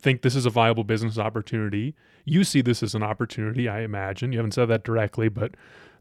think 0.00 0.22
this 0.22 0.34
is 0.34 0.46
a 0.46 0.50
viable 0.50 0.84
business 0.84 1.18
opportunity. 1.18 1.94
You 2.24 2.42
see 2.44 2.62
this 2.62 2.82
as 2.82 2.94
an 2.94 3.02
opportunity, 3.02 3.68
I 3.68 3.80
imagine. 3.80 4.32
You 4.32 4.38
haven't 4.38 4.54
said 4.54 4.66
that 4.66 4.84
directly, 4.84 5.28
but 5.28 5.54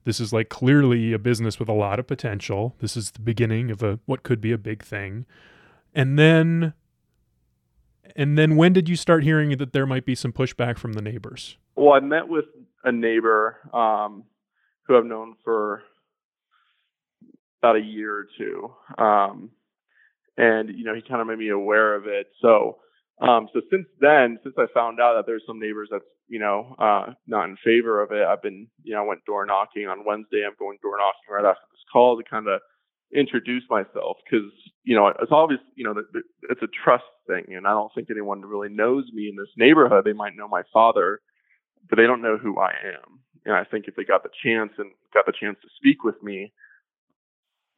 this 0.05 0.19
is 0.19 0.33
like 0.33 0.49
clearly 0.49 1.13
a 1.13 1.19
business 1.19 1.59
with 1.59 1.69
a 1.69 1.73
lot 1.73 1.99
of 1.99 2.07
potential. 2.07 2.75
This 2.79 2.97
is 2.97 3.11
the 3.11 3.19
beginning 3.19 3.69
of 3.69 3.83
a 3.83 3.99
what 4.05 4.23
could 4.23 4.41
be 4.41 4.51
a 4.51 4.57
big 4.57 4.83
thing. 4.83 5.25
And 5.93 6.17
then 6.17 6.73
and 8.15 8.37
then 8.37 8.55
when 8.55 8.73
did 8.73 8.89
you 8.89 8.95
start 8.95 9.23
hearing 9.23 9.57
that 9.57 9.73
there 9.73 9.85
might 9.85 10.05
be 10.05 10.15
some 10.15 10.31
pushback 10.31 10.77
from 10.77 10.93
the 10.93 11.01
neighbors? 11.01 11.57
Well, 11.75 11.93
I 11.93 11.99
met 11.99 12.27
with 12.27 12.45
a 12.83 12.91
neighbor 12.91 13.57
um, 13.73 14.23
who 14.83 14.97
I've 14.97 15.05
known 15.05 15.35
for 15.43 15.83
about 17.62 17.76
a 17.76 17.82
year 17.82 18.15
or 18.15 18.28
two, 18.38 18.74
um, 19.02 19.50
and 20.38 20.69
you 20.69 20.84
know 20.84 20.95
he 20.95 21.02
kind 21.02 21.22
of 21.22 21.28
made 21.28 21.39
me 21.39 21.50
aware 21.50 21.95
of 21.95 22.08
it. 22.08 22.28
So, 22.41 22.78
um, 23.22 23.50
so 23.54 23.62
since 23.72 23.88
then, 24.00 24.39
since 24.43 24.56
I 24.58 24.65
found 24.74 25.00
out 25.00 25.15
that 25.15 25.26
there's 25.26 25.43
some 25.45 25.60
neighbors 25.60 25.89
that's 25.91 26.04
you 26.28 26.39
know 26.39 26.76
uh, 26.80 27.13
not 27.28 27.50
in 27.50 27.58
favor 27.63 28.02
of 28.02 28.12
it, 28.12 28.26
I've 28.26 28.41
been 28.41 28.67
you 28.84 28.93
know 28.93 29.04
I 29.04 29.08
went 29.08 29.26
door 29.26 29.45
knocking 29.45 29.88
on 29.88 30.06
Wednesday. 30.06 30.43
I'm 30.45 30.56
going 30.58 30.78
door 30.82 30.98
knocking 30.98 31.30
right 31.30 31.50
after 31.50 31.65
this 31.72 31.84
call 31.91 32.17
to 32.17 32.30
kind 32.30 32.48
of 32.48 32.62
introduce 33.13 33.63
myself 33.69 34.17
because 34.24 34.52
you 34.84 34.95
know 34.95 35.08
it's 35.08 35.32
obvious 35.32 35.62
you 35.76 35.84
know 35.84 35.95
it's 36.50 36.62
a 36.62 36.67
trust 36.84 37.04
thing, 37.28 37.56
and 37.56 37.67
I 37.67 37.72
don't 37.72 37.91
think 37.93 38.10
anyone 38.10 38.41
really 38.41 38.69
knows 38.69 39.06
me 39.13 39.30
in 39.30 39.36
this 39.36 39.54
neighborhood. 39.58 40.06
They 40.06 40.13
might 40.13 40.36
know 40.36 40.48
my 40.48 40.63
father 40.72 41.19
but 41.89 41.98
they 41.98 42.06
don't 42.06 42.22
know 42.22 42.38
who 42.38 42.60
I 42.60 42.72
am. 42.86 43.19
And 43.45 43.56
I 43.56 43.63
think 43.63 43.86
if 43.88 43.95
they 43.95 44.04
got 44.04 44.24
the 44.24 44.30
chance 44.43 44.72
and 44.78 44.91
got 45.13 45.26
the 45.26 45.34
chance 45.39 45.58
to 45.62 45.67
speak 45.78 46.04
with 46.04 46.22
me, 46.22 46.54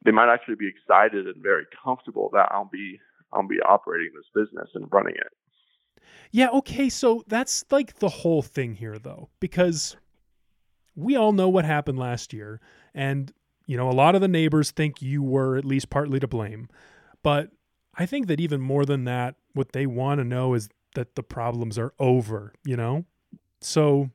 they 0.04 0.10
might 0.10 0.32
actually 0.32 0.56
be 0.56 0.68
excited 0.68 1.26
and 1.26 1.42
very 1.42 1.64
comfortable 1.84 2.30
that 2.32 2.48
I'll 2.50 2.70
be 2.70 3.00
I'll 3.32 3.46
be 3.46 3.60
operating 3.60 4.10
this 4.14 4.26
business 4.34 4.68
and 4.74 4.86
running 4.92 5.14
it. 5.14 6.02
Yeah, 6.30 6.48
okay, 6.50 6.88
so 6.88 7.22
that's 7.26 7.64
like 7.70 7.98
the 7.98 8.08
whole 8.08 8.42
thing 8.42 8.74
here 8.74 8.98
though, 8.98 9.28
because 9.40 9.96
we 10.94 11.16
all 11.16 11.32
know 11.32 11.48
what 11.48 11.64
happened 11.64 11.98
last 11.98 12.32
year 12.32 12.60
and 12.94 13.32
you 13.66 13.76
know, 13.76 13.88
a 13.88 13.92
lot 13.92 14.14
of 14.14 14.20
the 14.20 14.28
neighbors 14.28 14.70
think 14.70 15.00
you 15.00 15.22
were 15.22 15.56
at 15.56 15.64
least 15.64 15.90
partly 15.90 16.20
to 16.20 16.26
blame. 16.26 16.68
But 17.22 17.50
I 17.94 18.06
think 18.06 18.26
that 18.26 18.40
even 18.40 18.60
more 18.60 18.84
than 18.84 19.04
that, 19.04 19.36
what 19.54 19.72
they 19.72 19.86
want 19.86 20.18
to 20.18 20.24
know 20.24 20.54
is 20.54 20.68
that 20.94 21.14
the 21.14 21.22
problems 21.22 21.78
are 21.78 21.94
over, 21.98 22.52
you 22.64 22.76
know? 22.76 23.04
So 23.60 24.10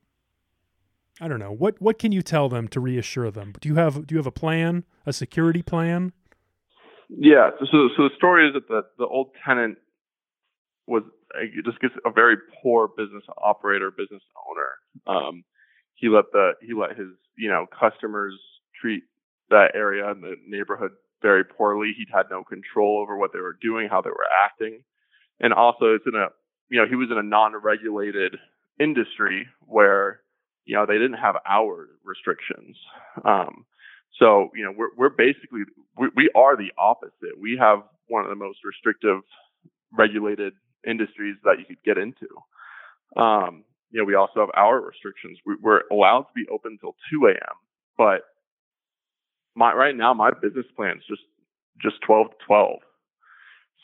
I 1.20 1.28
don't 1.28 1.40
know. 1.40 1.52
What 1.52 1.82
what 1.82 1.98
can 2.00 2.12
you 2.12 2.22
tell 2.22 2.50
them 2.50 2.68
to 2.70 2.80
reassure 2.80 3.32
them? 3.32 3.54
Do 3.60 3.70
you 3.70 3.76
have 3.76 4.06
do 4.06 4.16
you 4.16 4.18
have 4.18 4.28
a 4.28 4.32
plan, 4.32 4.84
a 5.06 5.14
security 5.14 5.62
plan? 5.62 6.14
Yeah. 7.10 7.52
So 7.60 7.90
so, 7.96 8.04
the 8.04 8.10
story 8.16 8.48
is 8.48 8.54
that 8.54 8.68
the 8.68 8.84
the 8.98 9.08
old 9.08 9.32
tenant 9.46 9.78
was 10.86 11.04
just 11.66 11.80
gets 11.80 11.94
a 12.06 12.12
very 12.12 12.38
poor 12.62 12.88
business 12.88 13.24
operator, 13.38 13.92
business 13.92 14.22
owner. 14.50 15.18
Um, 15.18 15.44
he 15.96 16.10
let 16.10 16.26
the 16.32 16.52
he 16.62 16.74
let 16.74 16.98
his 16.98 17.08
you 17.38 17.50
know 17.50 17.66
customers 17.68 18.34
treat 18.80 19.04
that 19.50 19.72
area 19.74 20.10
and 20.10 20.22
the 20.22 20.36
neighborhood 20.48 20.92
very 21.22 21.44
poorly. 21.44 21.94
He'd 21.98 22.14
had 22.14 22.28
no 22.30 22.44
control 22.44 23.00
over 23.02 23.18
what 23.18 23.32
they 23.34 23.40
were 23.40 23.58
doing, 23.60 23.88
how 23.90 24.02
they 24.02 24.10
were 24.10 24.28
acting, 24.46 24.84
and 25.40 25.54
also 25.54 25.96
it's 25.96 26.06
in 26.06 26.16
a 26.16 26.28
you 26.70 26.80
know 26.80 26.88
he 26.88 26.96
was 26.96 27.10
in 27.12 27.18
a 27.18 27.24
non-regulated 27.24 28.36
industry 28.80 29.48
where 29.62 30.22
you 30.68 30.76
know 30.76 30.86
they 30.86 30.98
didn't 31.00 31.18
have 31.18 31.36
hour 31.48 31.88
restrictions. 32.04 32.78
Um, 33.26 33.66
so 34.20 34.50
you 34.54 34.66
know 34.66 34.74
we're 34.78 34.90
we're 34.98 35.10
basically 35.10 35.62
we, 35.98 36.10
we 36.16 36.30
are 36.36 36.56
the 36.56 36.72
opposite. 36.78 37.40
We 37.40 37.58
have 37.60 37.80
one 38.08 38.24
of 38.24 38.30
the 38.30 38.36
most 38.36 38.60
restrictive 38.64 39.22
regulated 39.98 40.54
industries 40.86 41.38
that 41.46 41.56
you 41.58 41.66
could 41.66 41.82
get 41.84 41.98
into. 41.98 42.28
Um, 43.20 43.64
you 43.92 44.00
know 44.02 44.06
we 44.06 44.16
also 44.16 44.42
have 44.42 44.50
hour 44.56 44.82
restrictions. 44.82 45.40
We, 45.46 45.56
we're 45.62 45.82
allowed 45.92 46.24
to 46.24 46.34
be 46.36 46.46
open 46.52 46.74
until 46.74 46.96
2 47.12 47.28
a.m. 47.28 47.56
But 47.98 48.22
my 49.56 49.74
right 49.74 49.96
now 49.96 50.14
my 50.14 50.32
business 50.32 50.66
plan 50.76 50.98
is 50.98 51.04
just 51.08 51.24
just 51.82 51.96
12 52.06 52.32
to 52.32 52.36
12. 52.46 52.80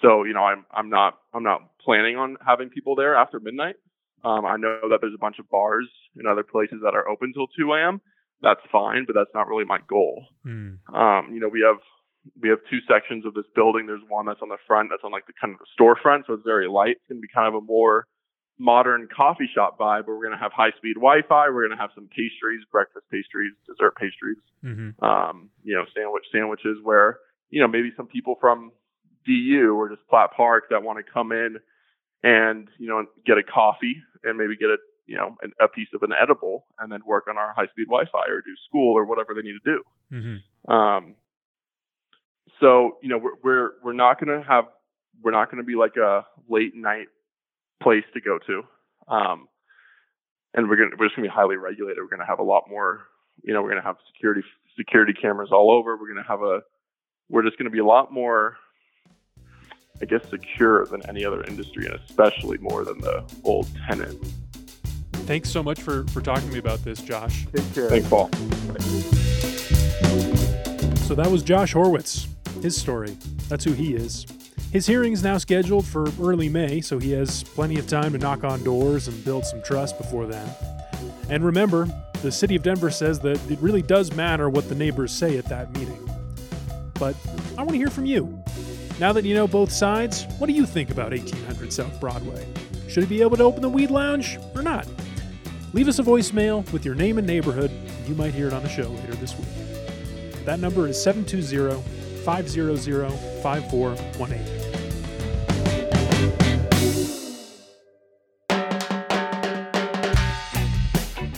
So 0.02 0.24
you 0.26 0.34
know 0.34 0.44
I'm 0.44 0.66
I'm 0.72 0.90
not 0.90 1.18
I'm 1.34 1.44
not 1.44 1.62
planning 1.80 2.18
on 2.18 2.36
having 2.46 2.70
people 2.70 2.96
there 2.96 3.16
after 3.16 3.40
midnight. 3.40 3.76
Um, 4.24 4.46
I 4.46 4.58
know 4.58 4.80
that 4.90 5.00
there's 5.02 5.16
a 5.16 5.20
bunch 5.20 5.40
of 5.40 5.50
bars 5.50 5.90
and 6.16 6.28
other 6.28 6.44
places 6.44 6.80
that 6.84 6.96
are 6.96 7.08
open 7.08 7.34
till 7.34 7.48
2 7.48 7.74
a.m. 7.74 8.02
That's 8.42 8.62
fine, 8.72 9.06
but 9.06 9.16
that's 9.16 9.34
not 9.34 9.48
really 9.48 9.66
my 9.66 9.80
goal. 9.88 10.26
Hmm. 10.44 10.76
Um, 10.94 11.32
you 11.34 11.40
know, 11.40 11.50
we 11.50 11.62
have 11.62 11.80
we 12.40 12.50
have 12.50 12.60
two 12.70 12.80
sections 12.88 13.26
of 13.26 13.34
this 13.34 13.46
building. 13.56 13.86
There's 13.86 14.04
one 14.08 14.26
that's 14.26 14.42
on 14.42 14.50
the 14.50 14.58
front, 14.66 14.90
that's 14.92 15.04
on 15.04 15.12
like 15.12 15.28
the 15.28 15.34
kind 15.40 15.54
of 15.54 15.60
the 15.60 15.68
storefront, 15.76 16.28
so 16.28 16.34
it's 16.34 16.44
very 16.46 16.68
light. 16.68 16.98
It's 16.98 17.08
gonna 17.10 17.22
be 17.22 17.28
kind 17.34 17.48
of 17.48 17.56
a 17.56 17.66
more 17.66 18.08
modern 18.60 19.08
coffee 19.16 19.50
shop 19.54 19.78
vibe. 19.80 20.08
Where 20.08 20.16
we're 20.16 20.24
gonna 20.24 20.40
have 20.40 20.52
high 20.54 20.72
speed 20.78 20.96
Wi-Fi. 20.96 21.50
We're 21.50 21.68
gonna 21.68 21.82
have 21.82 21.92
some 21.96 22.08
pastries, 22.08 22.64
breakfast 22.72 23.06
pastries, 23.12 23.54
dessert 23.68 23.96
pastries. 23.96 24.38
Mm-hmm. 24.64 25.04
Um, 25.04 25.50
you 25.64 25.76
know, 25.76 25.84
sandwich 25.96 26.24
sandwiches 26.32 26.78
where 26.84 27.20
you 27.50 27.62
know 27.62 27.68
maybe 27.68 27.92
some 27.96 28.08
people 28.08 28.36
from 28.40 28.72
DU 29.26 29.76
or 29.76 29.90
just 29.90 30.08
Platt 30.08 30.32
Park 30.36 30.66
that 30.70 30.84
want 30.84 31.00
to 31.00 31.12
come 31.12 31.32
in 31.32 31.58
and 32.24 32.70
you 32.80 32.88
know 32.88 33.06
get 33.26 33.38
a 33.38 33.44
coffee 33.44 34.02
and 34.24 34.38
maybe 34.38 34.56
get 34.56 34.70
a 34.70 34.78
you 35.06 35.18
know 35.18 35.36
an, 35.42 35.52
a 35.62 35.68
piece 35.68 35.90
of 35.94 36.04
an 36.04 36.12
edible 36.20 36.66
and 36.80 36.92
then 36.92 37.02
work 37.06 37.28
on 37.30 37.38
our 37.38 37.54
high 37.54 37.68
speed 37.68 37.88
Wi-Fi 37.88 38.26
or 38.30 38.42
do 38.42 38.56
school 38.68 38.98
or 38.98 39.06
whatever 39.06 39.34
they 39.34 39.42
need 39.42 39.58
to 39.64 39.72
do. 39.72 39.84
Mm-hmm. 40.12 40.72
Um, 40.72 41.16
so 42.60 42.98
you 43.02 43.10
know 43.10 43.18
we're 43.18 43.36
we're 43.44 43.72
we're 43.84 43.94
not 43.94 44.20
going 44.20 44.40
to 44.40 44.48
have 44.48 44.66
we're 45.22 45.32
not 45.32 45.52
going 45.52 45.62
to 45.62 45.68
be 45.68 45.76
like 45.76 45.96
a 45.98 46.26
late 46.50 46.76
night 46.76 47.08
place 47.82 48.04
to 48.14 48.22
go 48.22 48.40
to, 48.48 48.64
um, 49.14 49.48
and 50.54 50.70
we're 50.70 50.78
going 50.78 50.92
to 50.92 50.96
we're 50.98 51.08
just 51.08 51.16
going 51.16 51.28
to 51.28 51.30
be 51.30 51.36
highly 51.36 51.58
regulated. 51.58 51.98
We're 52.00 52.10
going 52.10 52.20
to 52.20 52.26
have 52.26 52.40
a 52.40 52.44
lot 52.44 52.64
more. 52.70 53.02
You 53.44 53.54
know, 53.54 53.62
we're 53.62 53.70
going 53.70 53.82
to 53.82 53.88
have 53.88 53.98
security 54.14 54.42
security 54.78 55.14
cameras 55.14 55.50
all 55.52 55.72
over. 55.72 55.98
We're 55.98 56.12
going 56.12 56.24
to 56.24 56.30
have 56.30 56.42
a 56.42 56.62
we're 57.30 57.44
just 57.44 57.58
going 57.58 57.66
to 57.66 57.72
be 57.72 57.80
a 57.80 57.86
lot 57.86 58.12
more, 58.12 58.58
I 60.02 60.06
guess, 60.06 60.28
secure 60.30 60.86
than 60.88 61.08
any 61.08 61.24
other 61.24 61.44
industry, 61.44 61.86
and 61.86 61.96
especially 61.96 62.58
more 62.58 62.84
than 62.84 63.00
the 63.00 63.24
old 63.44 63.68
tenant. 63.88 64.22
Thanks 65.14 65.50
so 65.50 65.64
much 65.64 65.82
for, 65.82 66.06
for 66.08 66.20
talking 66.20 66.48
to 66.48 66.54
me 66.54 66.60
about 66.60 66.84
this, 66.84 67.00
Josh. 67.00 67.46
Take 67.56 67.74
care. 67.74 67.90
Thanks, 67.90 68.10
Paul. 68.10 68.30
So 71.08 71.16
that 71.16 71.30
was 71.30 71.44
Josh 71.44 71.74
Horwitz. 71.74 72.28
His 72.62 72.76
story. 72.76 73.18
That's 73.48 73.64
who 73.64 73.72
he 73.72 73.94
is. 73.94 74.26
His 74.72 74.88
hearing 74.88 75.14
is 75.14 75.24
now 75.24 75.38
scheduled 75.38 75.86
for 75.86 76.08
early 76.20 76.50
May, 76.50 76.82
so 76.82 76.98
he 76.98 77.12
has 77.12 77.44
plenty 77.44 77.78
of 77.78 77.88
time 77.88 78.12
to 78.14 78.18
knock 78.18 78.44
on 78.44 78.64
doors 78.64 79.08
and 79.08 79.24
build 79.24 79.46
some 79.46 79.62
trust 79.62 79.98
before 79.98 80.26
then. 80.26 80.50
And 81.30 81.46
remember, 81.46 81.88
the 82.24 82.32
city 82.32 82.56
of 82.56 82.64
Denver 82.64 82.90
says 82.90 83.20
that 83.20 83.40
it 83.50 83.60
really 83.60 83.84
does 83.84 84.14
matter 84.14 84.50
what 84.50 84.68
the 84.68 84.76
neighbors 84.76 85.14
say 85.14 85.38
at 85.38 85.46
that 85.46 85.72
meeting. 85.78 86.10
But 86.96 87.16
I 87.58 87.62
want 87.62 87.72
to 87.72 87.78
hear 87.78 87.90
from 87.90 88.06
you. 88.06 88.44
Now 89.04 89.12
that 89.12 89.26
you 89.26 89.36
know 89.36 89.48
both 89.48 89.70
sides, 89.70 90.26
what 90.38 90.48
do 90.48 90.54
you 90.54 90.66
think 90.66 90.90
about 90.90 91.12
1800 91.12 91.74
South 91.74 92.00
Broadway? 92.00 92.48
Should 92.88 93.04
he 93.04 93.10
be 93.18 93.22
able 93.22 93.36
to 93.36 93.44
open 93.44 93.62
the 93.62 93.68
Weed 93.68 93.92
Lounge 93.92 94.40
or 94.56 94.62
not? 94.62 94.88
Leave 95.74 95.90
us 95.90 96.00
a 96.00 96.04
voicemail 96.04 96.72
with 96.72 96.86
your 96.86 96.96
name 96.96 97.18
and 97.18 97.28
neighborhood, 97.28 97.70
and 97.70 98.08
you 98.08 98.16
might 98.16 98.34
hear 98.34 98.48
it 98.48 98.54
on 98.54 98.64
the 98.64 98.70
show 98.70 98.88
later 98.88 99.14
this 99.16 99.38
week. 99.38 100.46
That 100.46 100.62
number 100.62 100.88
is 100.88 101.04
720 101.04 101.84
500 102.24 102.80
5418. 103.44 104.53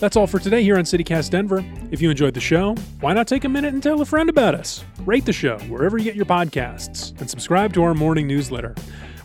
That's 0.06 0.18
all 0.18 0.28
for 0.28 0.38
today 0.38 0.62
here 0.62 0.78
on 0.78 0.84
CityCast 0.84 1.32
Denver. 1.32 1.66
If 1.90 2.00
you 2.00 2.12
enjoyed 2.12 2.36
the 2.36 2.40
show, 2.40 2.76
why 3.00 3.14
not 3.14 3.28
take 3.28 3.44
a 3.44 3.50
minute 3.50 3.74
and 3.74 3.82
tell 3.82 4.02
a 4.02 4.06
friend 4.06 4.30
about 4.30 4.54
us? 4.54 4.86
Rate 5.00 5.26
the 5.26 5.34
show 5.34 5.58
wherever 5.62 5.98
you 5.98 6.04
get 6.04 6.14
your 6.14 6.28
podcasts 6.28 7.20
and 7.20 7.28
subscribe 7.28 7.74
to 7.74 7.82
our 7.82 7.96
morning 7.96 8.28
newsletter, 8.28 8.76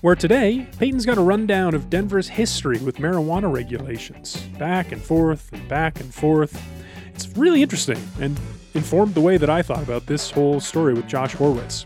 where 0.00 0.14
today, 0.14 0.66
Peyton's 0.78 1.04
got 1.04 1.18
a 1.18 1.20
rundown 1.20 1.74
of 1.74 1.90
Denver's 1.90 2.28
history 2.28 2.78
with 2.78 2.96
marijuana 2.96 3.52
regulations, 3.52 4.40
back 4.58 4.90
and 4.90 5.02
forth 5.02 5.52
and 5.52 5.68
back 5.68 6.00
and 6.00 6.14
forth. 6.14 6.58
It's 7.14 7.28
really 7.36 7.60
interesting 7.60 8.02
and 8.18 8.40
informed 8.72 9.14
the 9.14 9.20
way 9.20 9.36
that 9.36 9.50
I 9.50 9.60
thought 9.60 9.82
about 9.82 10.06
this 10.06 10.30
whole 10.30 10.60
story 10.60 10.94
with 10.94 11.06
Josh 11.06 11.36
Horwitz. 11.36 11.84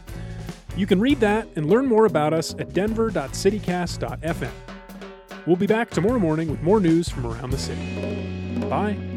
You 0.77 0.87
can 0.87 1.01
read 1.01 1.19
that 1.19 1.49
and 1.57 1.69
learn 1.69 1.87
more 1.87 2.07
about 2.07 2.33
us 2.33 2.55
at 2.61 2.73
denver.citycast.fm. 2.73 4.53
We'll 5.49 5.57
be 5.57 5.67
back 5.67 5.91
tomorrow 5.91 6.21
morning 6.21 6.49
with 6.49 6.63
more 6.63 6.79
news 6.79 7.09
from 7.09 7.27
around 7.27 7.51
the 7.51 7.59
city. 7.59 8.44
Bye. 8.71 9.14